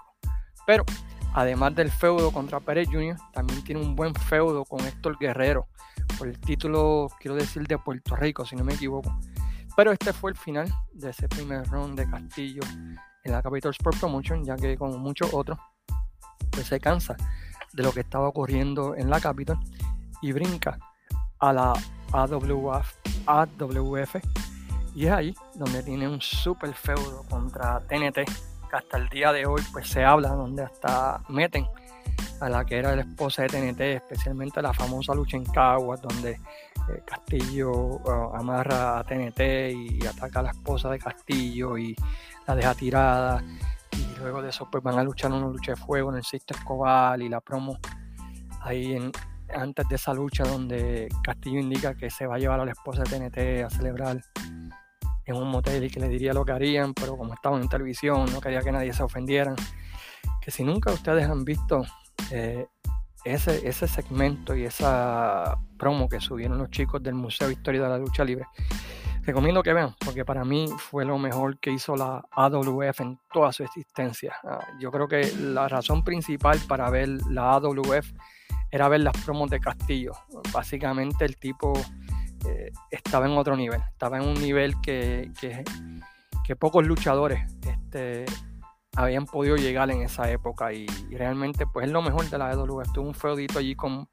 Pero 0.66 0.84
además 1.34 1.74
del 1.74 1.90
feudo 1.90 2.30
contra 2.30 2.60
Pérez 2.60 2.88
Jr., 2.90 3.16
también 3.32 3.62
tiene 3.64 3.80
un 3.80 3.94
buen 3.94 4.14
feudo 4.14 4.64
con 4.64 4.80
Héctor 4.80 5.18
Guerrero, 5.18 5.68
por 6.18 6.28
el 6.28 6.38
título, 6.38 7.08
quiero 7.20 7.36
decir, 7.36 7.66
de 7.66 7.78
Puerto 7.78 8.16
Rico, 8.16 8.44
si 8.44 8.56
no 8.56 8.64
me 8.64 8.74
equivoco. 8.74 9.16
Pero 9.76 9.92
este 9.92 10.12
fue 10.12 10.32
el 10.32 10.36
final 10.36 10.72
de 10.92 11.10
ese 11.10 11.28
primer 11.28 11.66
round 11.68 11.98
de 11.98 12.08
Castillo 12.08 12.62
en 13.24 13.32
la 13.32 13.42
Capital 13.42 13.70
Sport 13.72 13.98
Promotion, 13.98 14.44
ya 14.44 14.56
que 14.56 14.76
como 14.76 14.98
muchos 14.98 15.32
otros, 15.32 15.58
pues 16.50 16.66
se 16.66 16.80
cansa 16.80 17.16
de 17.72 17.82
lo 17.82 17.92
que 17.92 18.00
estaba 18.00 18.28
ocurriendo 18.28 18.96
en 18.96 19.08
la 19.08 19.20
Capital 19.20 19.58
y 20.22 20.32
brinca 20.32 20.78
a 21.38 21.52
la 21.52 21.72
AWF, 22.12 22.94
AWF 23.26 24.16
y 24.94 25.06
es 25.06 25.12
ahí 25.12 25.34
donde 25.54 25.82
tiene 25.82 26.08
un 26.08 26.20
super 26.20 26.74
feudo 26.74 27.24
contra 27.28 27.80
TNT 27.80 28.49
que 28.70 28.76
hasta 28.76 28.96
el 28.98 29.08
día 29.08 29.32
de 29.32 29.46
hoy 29.46 29.62
pues 29.72 29.88
se 29.88 30.04
habla, 30.04 30.30
donde 30.30 30.62
hasta 30.62 31.22
meten 31.28 31.66
a 32.40 32.48
la 32.48 32.64
que 32.64 32.78
era 32.78 32.96
la 32.96 33.02
esposa 33.02 33.42
de 33.42 33.48
TNT, 33.48 33.80
especialmente 33.80 34.62
la 34.62 34.72
famosa 34.72 35.14
lucha 35.14 35.36
en 35.36 35.44
Caguas, 35.44 36.00
donde 36.00 36.32
eh, 36.32 37.02
Castillo 37.04 38.00
amarra 38.34 38.98
a 38.98 39.04
TNT 39.04 39.40
y 39.74 40.06
ataca 40.06 40.40
a 40.40 40.44
la 40.44 40.50
esposa 40.50 40.90
de 40.90 40.98
Castillo 40.98 41.76
y 41.76 41.94
la 42.46 42.54
deja 42.54 42.74
tirada. 42.74 43.44
Y 43.92 44.18
luego 44.18 44.40
de 44.40 44.48
eso 44.48 44.68
pues 44.70 44.82
van 44.82 44.98
a 44.98 45.04
luchar 45.04 45.32
una 45.32 45.48
lucha 45.48 45.72
de 45.72 45.76
fuego 45.76 46.10
en 46.10 46.16
el 46.16 46.24
Sisto 46.24 46.54
Escobar 46.54 47.20
y 47.20 47.28
la 47.28 47.40
promo 47.40 47.78
ahí 48.62 48.96
antes 49.54 49.88
de 49.88 49.96
esa 49.96 50.14
lucha 50.14 50.44
donde 50.44 51.08
Castillo 51.22 51.58
indica 51.58 51.94
que 51.94 52.08
se 52.08 52.26
va 52.26 52.36
a 52.36 52.38
llevar 52.38 52.60
a 52.60 52.64
la 52.64 52.72
esposa 52.72 53.02
de 53.02 53.10
TNT 53.10 53.64
a 53.64 53.70
celebrar 53.70 54.20
en 55.30 55.36
un 55.36 55.48
motel 55.48 55.84
y 55.84 55.90
que 55.90 56.00
le 56.00 56.08
diría 56.08 56.32
lo 56.32 56.44
que 56.44 56.52
harían, 56.52 56.94
pero 56.94 57.16
como 57.16 57.34
estaban 57.34 57.62
en 57.62 57.68
televisión, 57.68 58.26
no 58.32 58.40
quería 58.40 58.60
que 58.60 58.72
nadie 58.72 58.92
se 58.92 59.02
ofendiera. 59.02 59.54
Que 60.40 60.50
si 60.50 60.64
nunca 60.64 60.92
ustedes 60.92 61.26
han 61.26 61.44
visto 61.44 61.84
eh, 62.30 62.66
ese, 63.24 63.66
ese 63.68 63.88
segmento 63.88 64.54
y 64.54 64.64
esa 64.64 65.58
promo 65.78 66.08
que 66.08 66.20
subieron 66.20 66.58
los 66.58 66.70
chicos 66.70 67.02
del 67.02 67.14
Museo 67.14 67.50
Historia 67.50 67.82
de 67.82 67.88
la 67.88 67.98
Lucha 67.98 68.24
Libre, 68.24 68.46
recomiendo 69.22 69.62
que 69.62 69.72
vean, 69.72 69.94
porque 70.04 70.24
para 70.24 70.44
mí 70.44 70.68
fue 70.78 71.04
lo 71.04 71.18
mejor 71.18 71.58
que 71.58 71.70
hizo 71.70 71.96
la 71.96 72.22
AWF 72.32 73.00
en 73.00 73.18
toda 73.32 73.52
su 73.52 73.64
existencia. 73.64 74.34
Ah, 74.44 74.66
yo 74.78 74.90
creo 74.90 75.08
que 75.08 75.32
la 75.38 75.68
razón 75.68 76.02
principal 76.04 76.58
para 76.68 76.90
ver 76.90 77.08
la 77.28 77.52
AWF 77.54 78.12
era 78.70 78.88
ver 78.88 79.00
las 79.00 79.16
promos 79.24 79.50
de 79.50 79.60
Castillo. 79.60 80.12
Básicamente 80.52 81.24
el 81.24 81.36
tipo 81.36 81.72
estaba 82.90 83.26
en 83.26 83.32
otro 83.32 83.56
nivel, 83.56 83.80
estaba 83.92 84.18
en 84.18 84.28
un 84.28 84.34
nivel 84.34 84.74
que, 84.80 85.30
que, 85.40 85.64
pocos 86.56 86.84
luchadores 86.84 87.40
este, 87.64 88.24
habían 88.96 89.24
podido 89.24 89.54
llegar 89.54 89.88
en 89.90 90.02
esa 90.02 90.28
época 90.30 90.72
y, 90.72 90.86
realmente 91.10 91.64
pues 91.66 91.86
es 91.86 91.92
lo 91.92 92.02
mejor 92.02 92.28
de 92.28 92.38
la 92.38 92.52
EW. 92.52 92.80
Estuvo 92.80 93.06
un 93.06 93.14
feudito 93.14 93.60
allí 93.60 93.76
con 93.76 94.08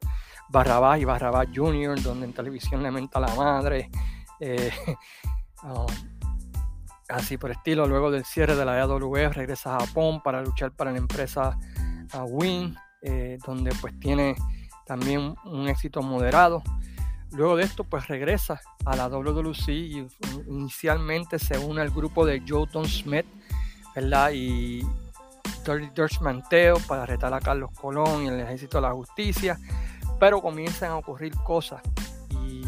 Barrabás 0.50 1.00
y 1.00 1.06
Barrabás 1.06 1.48
Jr., 1.54 2.02
donde 2.02 2.28
en 2.28 2.34
televisión 2.34 2.84
le 2.84 2.92
menta 2.92 3.20
la 3.20 3.34
madre. 3.34 3.90
Eh, 4.40 4.72
um, 5.64 5.88
así 7.10 7.38
por 7.38 7.52
estilo, 7.52 7.88
luego 7.88 8.12
del 8.12 8.26
cierre 8.26 8.56
de 8.56 8.66
la 8.66 8.80
EWF 8.80 9.36
regresa 9.36 9.76
a 9.76 9.80
Japón 9.80 10.22
para 10.22 10.42
luchar 10.42 10.72
para 10.72 10.92
la 10.92 10.98
empresa 10.98 11.58
uh, 12.14 12.24
Win, 12.24 12.76
eh, 13.02 13.38
donde 13.46 13.74
pues 13.82 13.98
tiene 14.00 14.36
también 14.86 15.36
un 15.46 15.68
éxito 15.68 16.02
moderado. 16.02 16.64
Luego 17.32 17.58
de 17.58 17.64
esto, 17.64 17.84
pues 17.84 18.08
regresa 18.08 18.62
a 18.86 18.96
la 18.96 19.10
WWC 19.10 19.70
y 19.70 20.08
inicialmente 20.48 21.40
se 21.40 21.58
une 21.58 21.82
al 21.82 21.90
grupo 21.90 22.26
de 22.26 22.42
Jotun 22.48 22.88
Smith, 22.88 23.26
¿verdad? 23.94 24.32
Y 24.34 24.82
Dirty 25.66 25.90
Dutch 25.94 26.22
Manteo 26.22 26.78
para 26.88 27.06
retar 27.06 27.34
a 27.34 27.42
Carlos 27.42 27.72
Colón 27.80 28.24
y 28.24 28.28
el 28.28 28.40
Ejército 28.40 28.78
de 28.78 28.82
la 28.84 28.94
Justicia, 28.94 29.60
pero 30.20 30.42
comienzan 30.42 30.92
a 30.92 30.98
ocurrir 30.98 31.34
cosas. 31.36 31.82
Y 32.42 32.64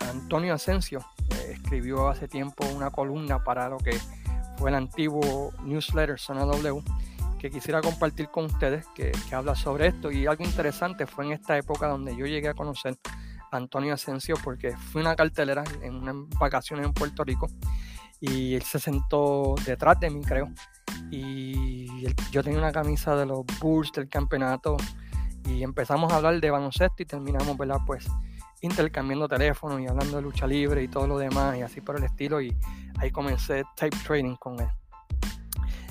Antonio 0.00 0.54
Asensio 0.54 1.00
eh, 1.30 1.52
escribió 1.52 2.08
hace 2.08 2.26
tiempo 2.26 2.66
una 2.74 2.90
columna 2.90 3.44
para 3.44 3.68
lo 3.68 3.76
que 3.76 3.98
fue 4.56 4.70
el 4.70 4.76
antiguo 4.76 5.52
newsletter 5.62 6.18
Zona 6.18 6.44
W 6.44 6.82
que 7.38 7.50
quisiera 7.50 7.80
compartir 7.80 8.28
con 8.28 8.46
ustedes, 8.46 8.86
que, 8.94 9.12
que 9.28 9.34
habla 9.34 9.54
sobre 9.54 9.86
esto. 9.86 10.10
Y 10.10 10.26
algo 10.26 10.44
interesante 10.44 11.06
fue 11.06 11.24
en 11.24 11.32
esta 11.32 11.56
época 11.56 11.88
donde 11.88 12.14
yo 12.14 12.26
llegué 12.26 12.48
a 12.48 12.54
conocer 12.54 12.98
Antonio 13.50 13.94
Asensio 13.94 14.36
porque 14.42 14.76
fui 14.76 15.00
una 15.00 15.16
cartelera 15.16 15.64
en 15.82 15.94
una 15.96 16.12
vacaciones 16.38 16.86
en 16.86 16.92
Puerto 16.92 17.24
Rico 17.24 17.48
y 18.20 18.54
él 18.54 18.62
se 18.62 18.78
sentó 18.78 19.54
detrás 19.64 19.98
de 19.98 20.10
mí, 20.10 20.22
creo. 20.22 20.48
Y 21.10 22.04
yo 22.30 22.42
tenía 22.42 22.58
una 22.58 22.72
camisa 22.72 23.16
de 23.16 23.26
los 23.26 23.44
Bulls 23.60 23.92
del 23.92 24.08
campeonato 24.08 24.76
y 25.46 25.62
empezamos 25.62 26.12
a 26.12 26.16
hablar 26.16 26.38
de 26.38 26.50
baloncesto 26.50 27.02
y 27.02 27.06
terminamos, 27.06 27.56
¿verdad? 27.56 27.78
Pues 27.86 28.06
intercambiando 28.60 29.26
teléfonos 29.26 29.80
y 29.80 29.86
hablando 29.86 30.16
de 30.16 30.22
lucha 30.22 30.46
libre 30.46 30.82
y 30.82 30.88
todo 30.88 31.06
lo 31.06 31.18
demás 31.18 31.56
y 31.56 31.62
así 31.62 31.80
por 31.80 31.96
el 31.96 32.04
estilo 32.04 32.42
y 32.42 32.54
ahí 32.98 33.10
comencé 33.10 33.64
tape 33.74 33.96
trading 34.06 34.36
con 34.36 34.60
él. 34.60 34.68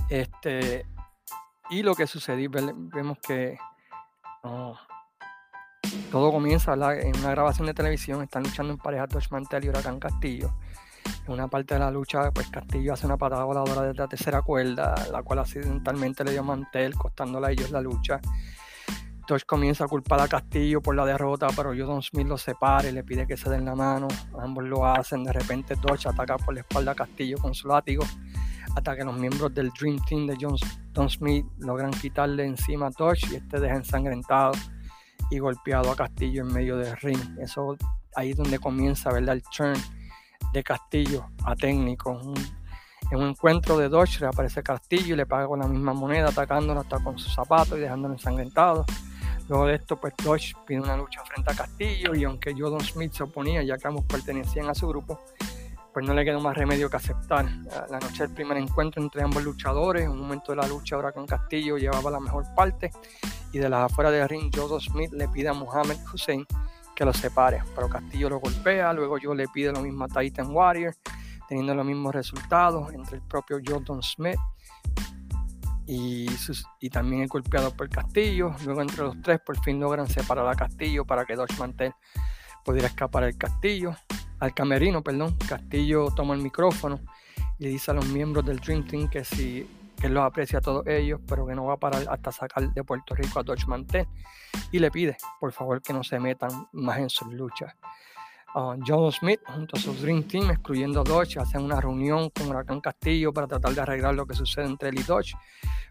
Este, 0.09 0.85
y 1.71 1.81
lo 1.81 1.95
que 1.95 2.05
sucedió, 2.07 2.49
vemos 2.51 3.17
que 3.19 3.57
oh, 4.43 4.77
todo 6.11 6.31
comienza 6.31 6.73
en 6.73 7.17
una 7.17 7.31
grabación 7.31 7.67
de 7.67 7.73
televisión, 7.73 8.21
están 8.23 8.43
luchando 8.43 8.73
en 8.73 8.79
pareja 8.79 9.07
Dodge 9.07 9.29
Mantel 9.31 9.65
y 9.65 9.69
Huracán 9.69 9.99
Castillo. 9.99 10.53
En 11.25 11.33
una 11.33 11.47
parte 11.47 11.75
de 11.75 11.79
la 11.79 11.91
lucha, 11.91 12.31
pues 12.31 12.49
Castillo 12.49 12.93
hace 12.93 13.05
una 13.05 13.17
patada 13.17 13.43
voladora 13.43 13.83
desde 13.83 13.99
la 13.99 14.07
tercera 14.07 14.41
cuerda, 14.41 14.95
la 15.11 15.23
cual 15.23 15.39
accidentalmente 15.39 16.23
le 16.23 16.31
dio 16.31 16.43
Mantel, 16.43 16.95
costándole 16.95 17.47
a 17.47 17.51
ellos 17.51 17.71
la 17.71 17.81
lucha. 17.81 18.19
Dodge 19.27 19.45
comienza 19.45 19.85
a 19.85 19.87
culpar 19.87 20.19
a 20.21 20.27
Castillo 20.27 20.81
por 20.81 20.95
la 20.95 21.05
derrota, 21.05 21.47
pero 21.55 21.69
Jordan 21.69 22.01
Smith 22.01 22.27
lo 22.27 22.37
separa 22.37 22.89
y 22.89 22.91
le 22.91 23.03
pide 23.03 23.27
que 23.27 23.37
se 23.37 23.49
den 23.49 23.65
la 23.65 23.75
mano. 23.75 24.07
Ambos 24.39 24.63
lo 24.63 24.85
hacen. 24.87 25.23
De 25.23 25.31
repente 25.31 25.75
Dodge 25.75 26.07
ataca 26.07 26.37
por 26.37 26.55
la 26.55 26.61
espalda 26.61 26.93
a 26.93 26.95
Castillo 26.95 27.37
con 27.37 27.53
su 27.53 27.67
látigo 27.67 28.03
hasta 28.75 28.95
que 28.95 29.03
los 29.03 29.15
miembros 29.17 29.53
del 29.53 29.69
Dream 29.71 29.99
Team 30.07 30.27
de 30.27 30.37
John, 30.39 31.09
Smith 31.09 31.45
logran 31.59 31.91
quitarle 31.91 32.45
encima 32.45 32.87
a 32.87 32.91
Dodge 32.91 33.31
y 33.31 33.35
este 33.35 33.59
deja 33.59 33.75
ensangrentado 33.75 34.51
y 35.29 35.39
golpeado 35.39 35.91
a 35.91 35.95
Castillo 35.95 36.41
en 36.41 36.53
medio 36.53 36.77
del 36.77 36.95
ring. 36.97 37.19
Eso 37.39 37.77
ahí 38.15 38.31
es 38.31 38.37
donde 38.37 38.59
comienza 38.59 39.11
¿verdad? 39.11 39.35
el 39.35 39.43
turn 39.55 39.79
de 40.53 40.63
Castillo 40.63 41.29
a 41.45 41.55
técnico. 41.55 42.19
en 43.11 43.17
un 43.17 43.29
encuentro 43.29 43.77
de 43.77 43.89
Dodge 43.89 44.19
reaparece 44.19 44.63
Castillo 44.63 45.13
y 45.13 45.17
le 45.17 45.25
paga 45.25 45.47
con 45.47 45.59
la 45.59 45.67
misma 45.67 45.93
moneda, 45.93 46.29
atacándolo 46.29 46.81
hasta 46.81 46.99
con 46.99 47.17
sus 47.17 47.33
zapatos 47.33 47.77
y 47.77 47.81
dejándolo 47.81 48.13
ensangrentado. 48.13 48.85
Luego 49.47 49.65
de 49.65 49.75
esto, 49.75 49.99
pues 49.99 50.13
Dodge 50.23 50.53
pide 50.67 50.79
una 50.79 50.95
lucha 50.95 51.23
frente 51.25 51.51
a 51.51 51.55
Castillo 51.55 52.13
y 52.13 52.23
aunque 52.23 52.53
Jordan 52.57 52.81
Smith 52.81 53.13
se 53.13 53.23
oponía, 53.23 53.63
ya 53.63 53.77
que 53.77 53.87
ambos 53.87 54.05
pertenecían 54.05 54.69
a 54.69 54.75
su 54.75 54.87
grupo, 54.87 55.19
pues 55.93 56.05
no 56.05 56.13
le 56.13 56.23
quedó 56.23 56.39
más 56.39 56.55
remedio 56.55 56.89
que 56.89 56.97
aceptar. 56.97 57.45
La 57.89 57.99
noche 57.99 58.23
del 58.23 58.33
primer 58.33 58.57
encuentro 58.57 59.01
entre 59.01 59.23
ambos 59.23 59.43
luchadores, 59.43 60.07
un 60.07 60.19
momento 60.19 60.51
de 60.51 60.57
la 60.57 60.67
lucha 60.67 60.95
ahora 60.95 61.11
con 61.11 61.25
Castillo 61.25 61.77
llevaba 61.77 62.11
la 62.11 62.19
mejor 62.19 62.45
parte 62.55 62.91
y 63.51 63.59
de 63.59 63.69
las 63.69 63.91
afueras 63.91 64.13
del 64.13 64.27
ring 64.29 64.51
Joseph 64.55 64.91
Smith 64.91 65.11
le 65.11 65.27
pide 65.27 65.49
a 65.49 65.53
Muhammad 65.53 65.97
Hussein 66.13 66.45
que 66.95 67.05
lo 67.05 67.13
separe, 67.13 67.63
pero 67.75 67.87
Castillo 67.87 68.29
lo 68.29 68.39
golpea, 68.39 68.91
luego 68.93 69.17
yo 69.17 69.33
le 69.33 69.47
pide 69.47 69.71
lo 69.71 69.79
mismo 69.79 70.03
a 70.03 70.07
Titan 70.07 70.51
Warrior, 70.51 70.93
teniendo 71.47 71.73
los 71.73 71.85
mismos 71.85 72.13
resultados 72.13 72.93
entre 72.93 73.15
el 73.15 73.21
propio 73.21 73.59
Jordan 73.65 74.03
Smith 74.03 74.37
y, 75.89 76.89
también 76.91 77.23
el 77.23 77.27
golpeado 77.27 77.73
por 77.75 77.89
Castillo. 77.89 78.53
Luego 78.63 78.81
entre 78.81 79.03
los 79.03 79.21
tres 79.21 79.39
por 79.39 79.57
fin 79.63 79.79
logran 79.79 80.07
separar 80.07 80.47
a 80.47 80.55
Castillo 80.55 81.05
para 81.05 81.25
que 81.25 81.35
Dodge 81.35 81.57
Mantel 81.57 81.93
pudiera 82.63 82.87
escapar 82.87 83.23
al 83.23 83.35
Castillo, 83.37 83.95
al 84.39 84.53
camerino, 84.53 85.01
perdón. 85.01 85.35
Castillo 85.47 86.07
toma 86.15 86.33
el 86.33 86.41
micrófono 86.41 86.99
y 87.57 87.67
dice 87.67 87.91
a 87.91 87.93
los 87.93 88.07
miembros 88.07 88.45
del 88.45 88.59
Dream 88.59 88.85
Team 88.85 89.09
que 89.09 89.23
si 89.23 89.67
que 89.99 90.07
él 90.07 90.13
los 90.13 90.23
aprecia 90.23 90.59
a 90.59 90.61
todos 90.61 90.87
ellos, 90.87 91.19
pero 91.27 91.45
que 91.45 91.53
no 91.53 91.65
va 91.65 91.73
a 91.73 91.77
parar 91.77 92.05
hasta 92.09 92.31
sacar 92.31 92.73
de 92.73 92.83
Puerto 92.83 93.13
Rico 93.15 93.39
a 93.39 93.43
Dodge 93.43 93.67
Mantel 93.67 94.07
y 94.71 94.79
le 94.79 94.89
pide, 94.89 95.17
por 95.39 95.51
favor, 95.51 95.81
que 95.81 95.93
no 95.93 96.03
se 96.03 96.19
metan 96.19 96.67
más 96.71 96.99
en 96.99 97.09
sus 97.09 97.31
luchas. 97.33 97.75
Uh, 98.55 98.79
John 98.85 99.11
Smith 99.11 99.41
junto 99.45 99.77
a 99.77 99.79
su 99.79 99.93
Dream 99.93 100.23
Team, 100.23 100.49
excluyendo 100.49 101.01
a 101.01 101.03
Dodge, 101.03 101.37
hacen 101.37 101.61
una 101.61 101.79
reunión 101.79 102.31
con 102.31 102.47
Huracán 102.47 102.81
Castillo 102.81 103.31
para 103.31 103.45
tratar 103.45 103.73
de 103.73 103.81
arreglar 103.81 104.15
lo 104.15 104.25
que 104.25 104.33
sucede 104.33 104.65
entre 104.65 104.89
él 104.89 104.99
y 104.99 105.03
Dodge. 105.03 105.35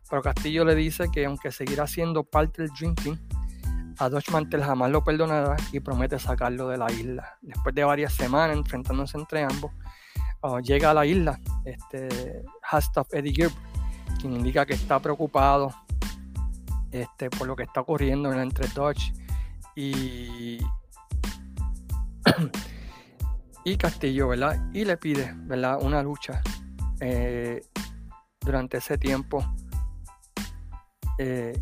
Pero 0.09 0.23
Castillo 0.23 0.65
le 0.65 0.75
dice 0.75 1.09
que 1.13 1.27
aunque 1.27 1.53
seguirá 1.53 1.87
siendo 1.87 2.25
parte 2.25 2.63
del 2.63 2.73
Dream 2.73 2.95
Team, 2.97 3.28
a 3.99 4.09
Dodge 4.09 4.31
Mantel 4.31 4.63
jamás 4.63 4.91
lo 4.91 5.03
perdonará 5.03 5.57
y 5.73 5.81
promete 5.81 6.19
sacarlo 6.19 6.69
de 6.69 6.79
la 6.79 6.91
isla. 6.93 7.39
Después 7.41 7.75
de 7.75 7.85
varias 7.85 8.13
semanas 8.13 8.57
enfrentándose 8.57 9.19
entre 9.19 9.43
ambos, 9.43 9.73
uh, 10.43 10.61
llega 10.61 10.91
a 10.91 10.95
la 10.95 11.05
isla 11.05 11.41
este, 11.65 12.45
Hastaff 12.71 13.13
Eddie 13.13 13.33
Gibb, 13.33 13.53
quien 14.21 14.35
indica 14.35 14.65
que 14.65 14.75
está 14.75 15.01
preocupado 15.01 15.75
este, 16.91 17.29
por 17.31 17.47
lo 17.47 17.57
que 17.57 17.65
está 17.65 17.81
ocurriendo 17.81 18.33
entre 18.33 18.69
Dodge 18.69 19.13
y, 19.75 20.59
y 23.65 23.77
Castillo, 23.77 24.29
¿verdad? 24.29 24.71
Y 24.73 24.85
le 24.85 24.97
pide, 24.97 25.35
¿verdad? 25.37 25.79
Una 25.83 26.03
lucha 26.03 26.41
eh, 27.01 27.63
durante 28.41 28.79
ese 28.79 28.97
tiempo. 28.97 29.45
Eh, 31.19 31.61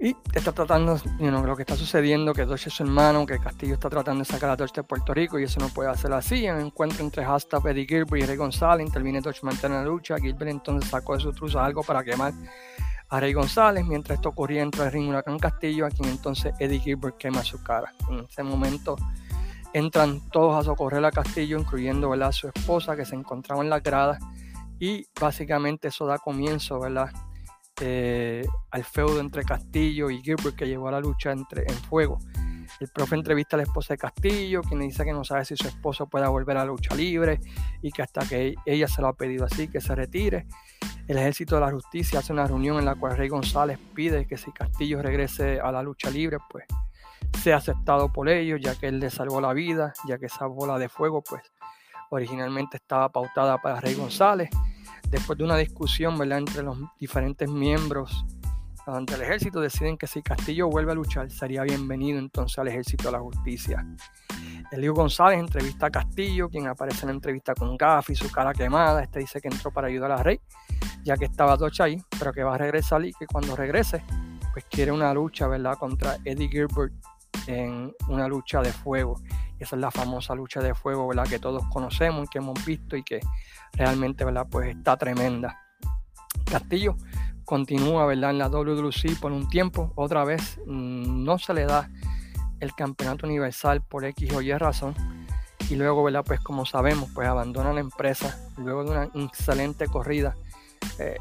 y 0.00 0.16
está 0.32 0.52
tratando, 0.52 0.96
you 1.18 1.28
know, 1.28 1.44
lo 1.44 1.56
que 1.56 1.62
está 1.62 1.74
sucediendo, 1.74 2.32
que 2.32 2.44
Dodge 2.44 2.68
es 2.68 2.74
su 2.74 2.84
hermano, 2.84 3.26
que 3.26 3.38
Castillo 3.40 3.74
está 3.74 3.90
tratando 3.90 4.20
de 4.20 4.26
sacar 4.26 4.50
a 4.50 4.56
Dodge 4.56 4.74
de 4.74 4.84
Puerto 4.84 5.12
Rico 5.12 5.40
y 5.40 5.44
eso 5.44 5.58
no 5.58 5.68
puede 5.70 5.90
hacer 5.90 6.12
así. 6.12 6.46
En 6.46 6.54
un 6.54 6.66
encuentro 6.66 7.02
entre 7.04 7.24
Hashtag 7.24 7.66
Eddie 7.66 7.86
Gilbert 7.86 8.22
y 8.22 8.26
Rey 8.26 8.36
González, 8.36 8.86
interviene 8.86 9.20
Dodge 9.20 9.42
mantiene 9.42 9.74
la 9.74 9.84
lucha. 9.84 10.16
Gilbert 10.18 10.52
entonces 10.52 10.88
sacó 10.88 11.14
de 11.14 11.20
su 11.20 11.32
truza 11.32 11.64
algo 11.64 11.82
para 11.82 12.04
quemar 12.04 12.32
a 13.08 13.20
Rey 13.20 13.32
González, 13.32 13.84
mientras 13.86 14.18
esto 14.18 14.28
ocurría 14.28 14.62
entre 14.62 14.84
el 14.84 14.92
ring 14.92 15.08
Huracán 15.08 15.38
Castillo, 15.38 15.86
a 15.86 15.90
quien 15.90 16.10
entonces 16.10 16.54
Eddie 16.60 16.78
Gilbert 16.78 17.16
quema 17.16 17.42
su 17.42 17.60
cara. 17.64 17.92
En 18.08 18.20
ese 18.20 18.44
momento 18.44 18.94
entran 19.72 20.20
todos 20.30 20.54
a 20.54 20.62
socorrer 20.62 21.04
a 21.04 21.10
Castillo, 21.10 21.58
incluyendo 21.58 22.12
a 22.12 22.32
su 22.32 22.48
esposa 22.48 22.94
que 22.94 23.04
se 23.04 23.16
encontraba 23.16 23.62
en 23.62 23.70
la 23.70 23.80
grada 23.80 24.18
y 24.78 25.06
básicamente 25.20 25.88
eso 25.88 26.06
da 26.06 26.18
comienzo 26.18 26.78
¿verdad? 26.78 27.10
Eh, 27.80 28.44
al 28.70 28.84
feudo 28.84 29.20
entre 29.20 29.44
Castillo 29.44 30.10
y 30.10 30.20
Gilbert 30.20 30.56
que 30.56 30.66
llevó 30.66 30.88
a 30.88 30.92
la 30.92 31.00
lucha 31.00 31.30
entre, 31.30 31.62
en 31.62 31.74
fuego. 31.74 32.18
El 32.80 32.88
profe 32.88 33.14
entrevista 33.14 33.56
a 33.56 33.58
la 33.58 33.62
esposa 33.62 33.94
de 33.94 33.98
Castillo, 33.98 34.62
quien 34.62 34.80
le 34.80 34.86
dice 34.86 35.04
que 35.04 35.12
no 35.12 35.24
sabe 35.24 35.44
si 35.44 35.56
su 35.56 35.66
esposo 35.66 36.06
pueda 36.06 36.28
volver 36.28 36.56
a 36.56 36.60
la 36.60 36.66
lucha 36.66 36.94
libre 36.94 37.40
y 37.80 37.90
que 37.90 38.02
hasta 38.02 38.28
que 38.28 38.54
ella 38.66 38.88
se 38.88 39.00
lo 39.00 39.08
ha 39.08 39.12
pedido 39.14 39.44
así, 39.44 39.68
que 39.68 39.80
se 39.80 39.94
retire. 39.94 40.46
El 41.06 41.16
ejército 41.16 41.54
de 41.54 41.62
la 41.62 41.70
justicia 41.70 42.18
hace 42.18 42.32
una 42.32 42.46
reunión 42.46 42.78
en 42.78 42.84
la 42.84 42.94
cual 42.94 43.16
Rey 43.16 43.28
González 43.28 43.78
pide 43.94 44.26
que 44.26 44.36
si 44.36 44.52
Castillo 44.52 45.00
regrese 45.00 45.58
a 45.60 45.72
la 45.72 45.82
lucha 45.82 46.10
libre, 46.10 46.38
pues 46.50 46.66
sea 47.42 47.56
aceptado 47.56 48.12
por 48.12 48.28
ellos, 48.28 48.60
ya 48.62 48.74
que 48.74 48.88
él 48.88 49.00
le 49.00 49.10
salvó 49.10 49.40
la 49.40 49.52
vida, 49.52 49.92
ya 50.06 50.18
que 50.18 50.26
esa 50.26 50.46
bola 50.46 50.78
de 50.78 50.88
fuego, 50.88 51.22
pues 51.22 51.42
originalmente 52.10 52.76
estaba 52.76 53.08
pautada 53.08 53.58
para 53.58 53.80
Rey 53.80 53.94
González. 53.94 54.50
Después 55.10 55.38
de 55.38 55.44
una 55.44 55.56
discusión 55.56 56.18
¿verdad? 56.18 56.38
entre 56.38 56.62
los 56.62 56.78
diferentes 56.98 57.48
miembros 57.48 58.24
del 59.02 59.20
ejército, 59.20 59.60
deciden 59.60 59.98
que 59.98 60.06
si 60.06 60.22
Castillo 60.22 60.68
vuelve 60.68 60.92
a 60.92 60.94
luchar, 60.94 61.30
sería 61.30 61.62
bienvenido 61.62 62.18
entonces 62.18 62.58
al 62.58 62.68
ejército 62.68 63.04
de 63.04 63.12
la 63.12 63.20
justicia. 63.20 63.86
Elio 64.70 64.94
González 64.94 65.38
entrevista 65.38 65.86
a 65.86 65.90
Castillo, 65.90 66.48
quien 66.48 66.66
aparece 66.68 67.02
en 67.02 67.08
la 67.08 67.14
entrevista 67.14 67.54
con 67.54 67.76
Gaff 67.76 68.08
y 68.08 68.14
su 68.14 68.30
cara 68.30 68.54
quemada. 68.54 69.02
Este 69.02 69.18
dice 69.18 69.40
que 69.42 69.48
entró 69.48 69.70
para 69.70 69.88
ayudar 69.88 70.12
a 70.12 70.22
Rey, 70.22 70.40
ya 71.04 71.16
que 71.16 71.26
estaba 71.26 71.56
Dodge 71.56 71.82
ahí, 71.82 72.02
pero 72.18 72.32
que 72.32 72.42
va 72.42 72.54
a 72.54 72.58
regresar 72.58 73.04
y 73.04 73.12
que 73.12 73.26
cuando 73.26 73.54
regrese, 73.54 74.02
pues 74.52 74.64
quiere 74.70 74.90
una 74.90 75.12
lucha, 75.12 75.46
¿verdad?, 75.48 75.76
contra 75.78 76.16
Eddie 76.24 76.48
Gilbert 76.48 76.94
en 77.46 77.92
una 78.08 78.26
lucha 78.26 78.62
de 78.62 78.72
fuego. 78.72 79.20
Esa 79.58 79.76
es 79.76 79.82
la 79.82 79.90
famosa 79.90 80.34
lucha 80.34 80.60
de 80.60 80.74
fuego, 80.74 81.08
¿verdad?, 81.08 81.26
que 81.28 81.38
todos 81.38 81.62
conocemos 81.70 82.24
y 82.24 82.28
que 82.28 82.38
hemos 82.38 82.64
visto 82.64 82.96
y 82.96 83.02
que 83.02 83.20
realmente, 83.72 84.24
¿verdad?, 84.24 84.46
pues 84.50 84.76
está 84.76 84.96
tremenda. 84.96 85.58
Castillo 86.44 86.96
continúa, 87.44 88.06
¿verdad?, 88.06 88.30
en 88.30 88.38
la 88.38 88.48
WWC 88.48 89.18
por 89.20 89.32
un 89.32 89.48
tiempo. 89.48 89.92
Otra 89.96 90.24
vez 90.24 90.60
mm, 90.66 91.24
no 91.24 91.38
se 91.38 91.54
le 91.54 91.64
da 91.64 91.88
el 92.60 92.74
campeonato 92.74 93.26
universal 93.26 93.82
por 93.82 94.04
X 94.04 94.32
o 94.34 94.42
Y 94.42 94.52
razón. 94.52 94.94
Y 95.70 95.76
luego, 95.76 96.02
¿verdad? 96.02 96.24
Pues 96.26 96.40
como 96.40 96.64
sabemos, 96.66 97.10
pues 97.14 97.28
abandona 97.28 97.72
la 97.72 97.80
empresa 97.80 98.38
luego 98.56 98.84
de 98.84 98.90
una 98.90 99.04
excelente 99.04 99.86
corrida. 99.86 100.34
Eh, 100.98 101.16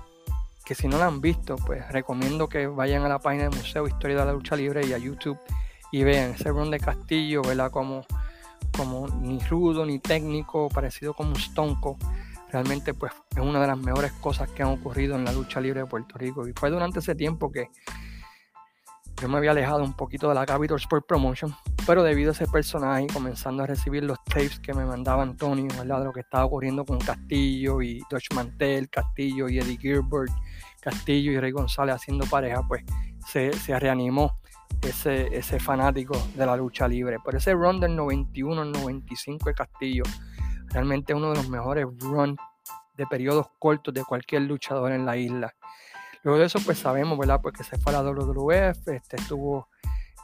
que 0.65 0.75
si 0.75 0.89
no 0.89 0.97
la 0.97 1.05
han 1.05 1.21
visto, 1.21 1.55
pues 1.55 1.89
recomiendo 1.91 2.49
que 2.49 2.67
vayan 2.67 3.03
a 3.03 3.07
la 3.07 3.19
página 3.19 3.43
del 3.43 3.57
Museo 3.57 3.87
Historia 3.87 4.17
de 4.17 4.25
la 4.25 4.33
Lucha 4.33 4.57
Libre 4.57 4.85
y 4.85 4.91
a 4.91 4.97
YouTube 4.97 5.39
y 5.93 6.03
vean 6.03 6.31
ese 6.31 6.49
run 6.49 6.71
de 6.71 6.79
Castillo, 6.79 7.41
¿verdad? 7.41 7.71
Como, 7.71 8.05
como 8.75 9.07
ni 9.07 9.39
rudo 9.39 9.85
ni 9.85 9.99
técnico, 9.99 10.67
parecido 10.67 11.13
como 11.13 11.29
un 11.29 11.37
stonco. 11.37 11.97
Realmente 12.51 12.93
pues 12.93 13.11
es 13.35 13.41
una 13.41 13.59
de 13.59 13.67
las 13.67 13.77
mejores 13.77 14.11
cosas 14.13 14.49
que 14.51 14.63
han 14.63 14.69
ocurrido 14.69 15.15
en 15.15 15.25
la 15.25 15.31
lucha 15.31 15.59
libre 15.59 15.81
de 15.81 15.85
Puerto 15.85 16.17
Rico. 16.17 16.47
Y 16.47 16.53
fue 16.53 16.69
durante 16.69 16.99
ese 16.99 17.15
tiempo 17.15 17.51
que 17.51 17.69
yo 19.21 19.27
me 19.27 19.37
había 19.37 19.51
alejado 19.51 19.83
un 19.83 19.93
poquito 19.93 20.29
de 20.29 20.35
la 20.35 20.45
Capital 20.45 20.77
Sport 20.77 21.07
Promotion, 21.07 21.53
pero 21.87 22.03
debido 22.03 22.29
a 22.29 22.33
ese 22.33 22.45
personaje, 22.45 23.07
comenzando 23.11 23.63
a 23.63 23.67
recibir 23.67 24.03
los 24.03 24.23
tapes 24.23 24.59
que 24.59 24.73
me 24.75 24.85
mandaba 24.85 25.23
Antonio, 25.23 25.67
¿verdad? 25.75 25.99
De 25.99 26.05
lo 26.05 26.13
que 26.13 26.19
estaba 26.19 26.45
ocurriendo 26.45 26.85
con 26.85 26.99
Castillo 26.99 27.81
y 27.81 27.99
Dodge 28.11 28.35
Mantel, 28.35 28.89
Castillo 28.89 29.49
y 29.49 29.57
Eddie 29.57 29.77
Gilbert, 29.77 30.31
Castillo 30.79 31.31
y 31.31 31.39
Rey 31.39 31.51
González 31.51 31.95
haciendo 31.95 32.27
pareja, 32.27 32.61
pues 32.67 32.83
se, 33.27 33.51
reanimó 33.79 34.37
ese, 34.83 35.59
fanático 35.59 36.15
de 36.35 36.45
la 36.45 36.55
lucha 36.55 36.87
libre. 36.87 37.17
Por 37.19 37.35
ese 37.35 37.53
run 37.53 37.79
del 37.79 37.95
91 37.95 38.61
al 38.61 38.71
95 38.71 39.49
de 39.49 39.53
Castillo, 39.55 40.03
realmente 40.67 41.13
uno 41.13 41.29
de 41.29 41.35
los 41.35 41.49
mejores 41.49 41.85
runs 41.99 42.37
de 42.95 43.05
periodos 43.05 43.47
cortos 43.59 43.93
de 43.93 44.03
cualquier 44.03 44.43
luchador 44.43 44.91
en 44.91 45.05
la 45.05 45.17
isla. 45.17 45.53
Luego 46.23 46.39
de 46.39 46.47
eso, 46.47 46.59
pues 46.65 46.79
sabemos, 46.79 47.17
¿verdad? 47.17 47.39
Pues 47.41 47.55
que 47.55 47.63
se 47.63 47.77
fue 47.77 47.93
a 47.95 48.01
la 48.01 48.09
WWF, 48.11 48.87
este, 48.87 49.17
estuvo 49.17 49.69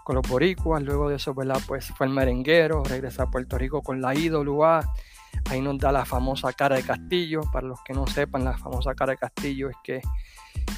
con 0.03 0.15
los 0.15 0.27
boricuas, 0.27 0.81
luego 0.83 1.09
de 1.09 1.15
eso, 1.15 1.33
¿verdad? 1.33 1.59
Pues 1.65 1.87
fue 1.95 2.07
el 2.07 2.13
merenguero, 2.13 2.83
regresa 2.83 3.23
a 3.23 3.31
Puerto 3.31 3.57
Rico 3.57 3.81
con 3.81 4.01
la 4.01 4.13
IWA, 4.13 4.81
ahí 5.49 5.61
nos 5.61 5.77
da 5.77 5.91
la 5.91 6.03
famosa 6.03 6.51
cara 6.51 6.75
de 6.75 6.83
Castillo, 6.83 7.41
para 7.51 7.67
los 7.67 7.79
que 7.83 7.93
no 7.93 8.05
sepan, 8.07 8.43
la 8.43 8.57
famosa 8.57 8.93
cara 8.95 9.13
de 9.13 9.17
Castillo 9.17 9.69
es 9.69 9.77
que 9.83 10.01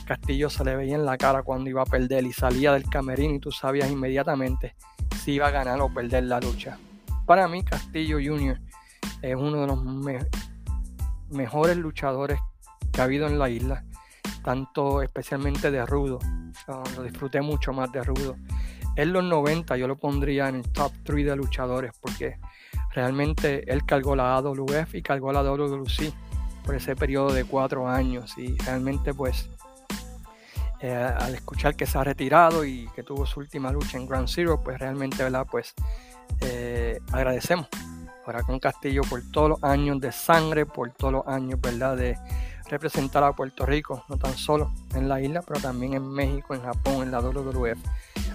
Castillo 0.05 0.49
se 0.49 0.63
le 0.63 0.75
veía 0.75 0.95
en 0.95 1.05
la 1.05 1.17
cara 1.17 1.43
cuando 1.43 1.69
iba 1.69 1.81
a 1.81 1.85
perder 1.85 2.23
y 2.25 2.33
salía 2.33 2.73
del 2.73 2.87
camerino 2.87 3.33
y 3.33 3.39
tú 3.39 3.51
sabías 3.51 3.89
inmediatamente 3.89 4.75
si 5.23 5.33
iba 5.33 5.47
a 5.47 5.51
ganar 5.51 5.81
o 5.81 5.91
perder 5.91 6.25
la 6.25 6.39
lucha. 6.39 6.77
Para 7.25 7.47
mí, 7.47 7.63
Castillo 7.63 8.17
Jr. 8.23 8.59
es 9.31 9.35
uno 9.35 9.61
de 9.61 9.67
los 9.67 9.83
mejores 11.29 11.77
luchadores 11.77 12.39
que 12.91 13.01
ha 13.01 13.05
habido 13.05 13.27
en 13.27 13.39
la 13.39 13.49
isla 13.49 13.83
tanto 14.45 15.01
especialmente 15.01 15.71
de 15.71 15.83
Rudo. 15.85 16.19
lo 16.95 17.03
disfruté 17.03 17.41
mucho 17.41 17.73
más 17.73 17.91
de 17.91 18.03
Rudo. 18.03 18.35
En 18.95 19.11
los 19.11 19.23
90 19.23 19.75
yo 19.75 19.87
lo 19.87 19.97
pondría 19.97 20.47
en 20.47 20.55
el 20.55 20.71
top 20.71 20.93
3 21.03 21.25
de 21.25 21.35
luchadores 21.35 21.91
porque 21.99 22.37
realmente 22.93 23.69
él 23.69 23.83
cargó 23.85 24.15
la 24.15 24.35
AWF 24.35 24.93
y 24.93 25.01
cargó 25.01 25.33
la 25.33 25.41
WWC 25.41 26.13
por 26.63 26.75
ese 26.75 26.95
periodo 26.95 27.33
de 27.33 27.43
cuatro 27.43 27.89
años 27.89 28.37
y 28.37 28.55
realmente 28.59 29.13
pues 29.13 29.49
eh, 30.79 30.93
al 30.93 31.33
escuchar 31.33 31.75
que 31.75 31.87
se 31.87 31.97
ha 31.97 32.03
retirado 32.03 32.63
y 32.63 32.87
que 32.95 33.01
tuvo 33.01 33.25
su 33.25 33.39
última 33.39 33.71
lucha 33.71 33.97
en 33.97 34.07
Grand 34.07 34.27
Zero 34.27 34.61
pues 34.63 34.79
realmente 34.79 35.23
verdad 35.23 35.47
pues 35.49 35.73
eh, 36.41 36.99
agradecemos 37.11 37.67
ahora 38.25 38.43
con 38.43 38.59
Castillo 38.59 39.01
por 39.09 39.21
todos 39.31 39.49
los 39.49 39.63
años 39.63 39.99
de 39.99 40.11
sangre 40.11 40.65
por 40.65 40.91
todos 40.91 41.13
los 41.13 41.27
años 41.27 41.59
verdad 41.61 41.95
de 41.95 42.17
representar 42.69 43.23
a 43.23 43.33
Puerto 43.33 43.65
Rico, 43.65 44.03
no 44.09 44.17
tan 44.17 44.35
solo 44.35 44.73
en 44.95 45.07
la 45.07 45.21
isla, 45.21 45.41
pero 45.41 45.59
también 45.59 45.93
en 45.93 46.07
México, 46.07 46.55
en 46.55 46.61
Japón, 46.61 47.03
en 47.03 47.11
la 47.11 47.19
WWF, 47.19 47.77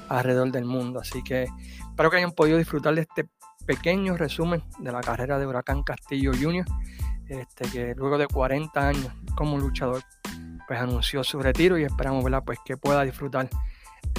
alrededor 0.09 0.53
del 0.53 0.64
mundo. 0.64 1.00
Así 1.00 1.22
que 1.22 1.48
espero 1.90 2.11
que 2.11 2.18
hayan 2.18 2.33
podido 2.33 2.59
disfrutar 2.59 2.94
de 2.94 3.03
este 3.03 3.29
pequeño 3.66 4.16
resumen 4.16 4.62
de 4.79 4.92
la 4.92 5.00
carrera 5.00 5.38
de 5.38 5.46
Huracán 5.46 5.83
Castillo 5.83 6.33
Jr., 6.40 6.64
este, 7.29 7.68
que 7.70 7.94
luego 7.94 8.18
de 8.18 8.26
40 8.26 8.88
años 8.88 9.12
como 9.37 9.59
luchador, 9.59 10.03
pues 10.66 10.81
anunció 10.81 11.22
su 11.22 11.40
retiro 11.40 11.79
y 11.79 11.85
esperamos 11.85 12.24
¿verdad? 12.24 12.42
Pues 12.44 12.59
que 12.64 12.76
pueda 12.76 13.03
disfrutar 13.03 13.48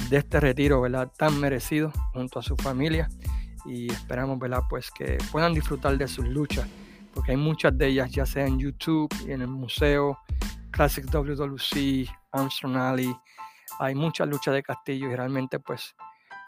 de 0.08 0.16
este 0.16 0.40
retiro 0.40 0.80
¿verdad? 0.80 1.10
tan 1.16 1.38
merecido 1.38 1.92
junto 2.12 2.38
a 2.38 2.42
su 2.42 2.56
familia 2.56 3.08
y 3.64 3.92
esperamos. 3.92 4.38
Pues 4.68 4.90
que 4.90 5.18
puedan 5.30 5.54
disfrutar 5.54 5.96
de 5.96 6.08
sus 6.08 6.26
luchas 6.26 6.66
porque 7.14 7.32
hay 7.32 7.36
muchas 7.36 7.76
de 7.76 7.88
ellas 7.88 8.10
ya 8.10 8.26
sea 8.26 8.46
en 8.46 8.58
YouTube 8.58 9.12
y 9.26 9.32
en 9.32 9.42
el 9.42 9.48
museo 9.48 10.18
Classic 10.70 11.04
WWC, 11.04 12.08
Armstrong 12.32 12.76
Alley, 12.76 13.14
hay 13.78 13.94
muchas 13.94 14.28
luchas 14.28 14.54
de 14.54 14.62
Castillo 14.62 15.10
y 15.10 15.16
realmente 15.16 15.60
pues 15.60 15.94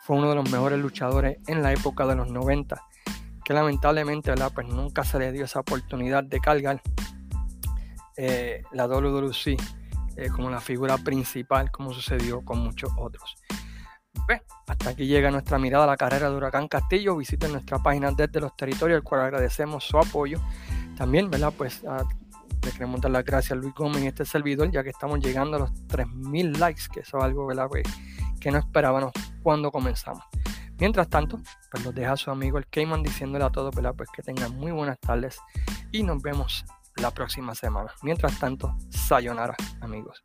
fue 0.02 0.16
uno 0.16 0.30
de 0.30 0.36
los 0.36 0.50
mejores 0.50 0.78
luchadores 0.78 1.38
en 1.46 1.62
la 1.62 1.72
época 1.72 2.06
de 2.06 2.16
los 2.16 2.30
90 2.30 2.80
que 3.44 3.52
lamentablemente. 3.52 4.32
Pues 4.54 4.66
nunca 4.68 5.04
se 5.04 5.18
le 5.18 5.32
dio 5.32 5.44
esa 5.44 5.60
oportunidad 5.60 6.24
de 6.24 6.40
cargar 6.40 6.80
eh, 8.16 8.62
la 8.72 8.86
WWC 8.86 9.56
eh, 10.16 10.28
como 10.34 10.48
la 10.48 10.60
figura 10.60 10.96
principal 10.98 11.70
como 11.70 11.92
sucedió 11.92 12.42
con 12.44 12.58
muchos 12.60 12.90
otros. 12.96 13.36
Hasta 14.66 14.90
aquí 14.90 15.06
llega 15.06 15.30
nuestra 15.30 15.58
mirada 15.58 15.84
a 15.84 15.86
la 15.86 15.96
carrera 15.96 16.30
de 16.30 16.36
Huracán 16.36 16.68
Castillo. 16.68 17.16
Visiten 17.16 17.52
nuestra 17.52 17.78
página 17.78 18.10
desde 18.10 18.40
los 18.40 18.56
territorios, 18.56 18.98
al 18.98 19.02
cual 19.02 19.20
agradecemos 19.22 19.84
su 19.84 19.98
apoyo. 19.98 20.40
También, 20.96 21.30
¿verdad? 21.30 21.52
Pues 21.56 21.82
le 22.62 22.72
queremos 22.72 23.00
dar 23.00 23.10
las 23.10 23.24
gracias 23.24 23.52
a 23.52 23.54
Luis 23.56 23.74
Gómez 23.74 24.02
en 24.02 24.08
este 24.08 24.24
servidor, 24.24 24.70
ya 24.70 24.82
que 24.82 24.90
estamos 24.90 25.20
llegando 25.20 25.56
a 25.56 25.60
los 25.60 25.72
3.000 25.88 26.56
likes, 26.56 26.84
que 26.92 27.00
eso 27.00 27.18
es 27.18 27.24
algo. 27.24 27.46
Pues, 27.68 27.84
que 28.40 28.50
no 28.50 28.58
esperábamos 28.58 29.12
cuando 29.42 29.70
comenzamos. 29.70 30.24
Mientras 30.78 31.08
tanto, 31.08 31.40
pues 31.70 31.84
los 31.84 31.94
deja 31.94 32.16
su 32.16 32.30
amigo 32.30 32.58
el 32.58 32.66
Cayman 32.66 33.02
diciéndole 33.02 33.44
a 33.44 33.50
todos, 33.50 33.74
¿verdad? 33.74 33.94
Pues 33.96 34.10
que 34.10 34.22
tengan 34.22 34.56
muy 34.56 34.72
buenas 34.72 34.98
tardes 34.98 35.38
y 35.92 36.02
nos 36.02 36.20
vemos 36.20 36.64
la 36.96 37.10
próxima 37.10 37.54
semana. 37.54 37.92
Mientras 38.02 38.38
tanto, 38.38 38.76
sayonara, 38.90 39.54
amigos. 39.80 40.20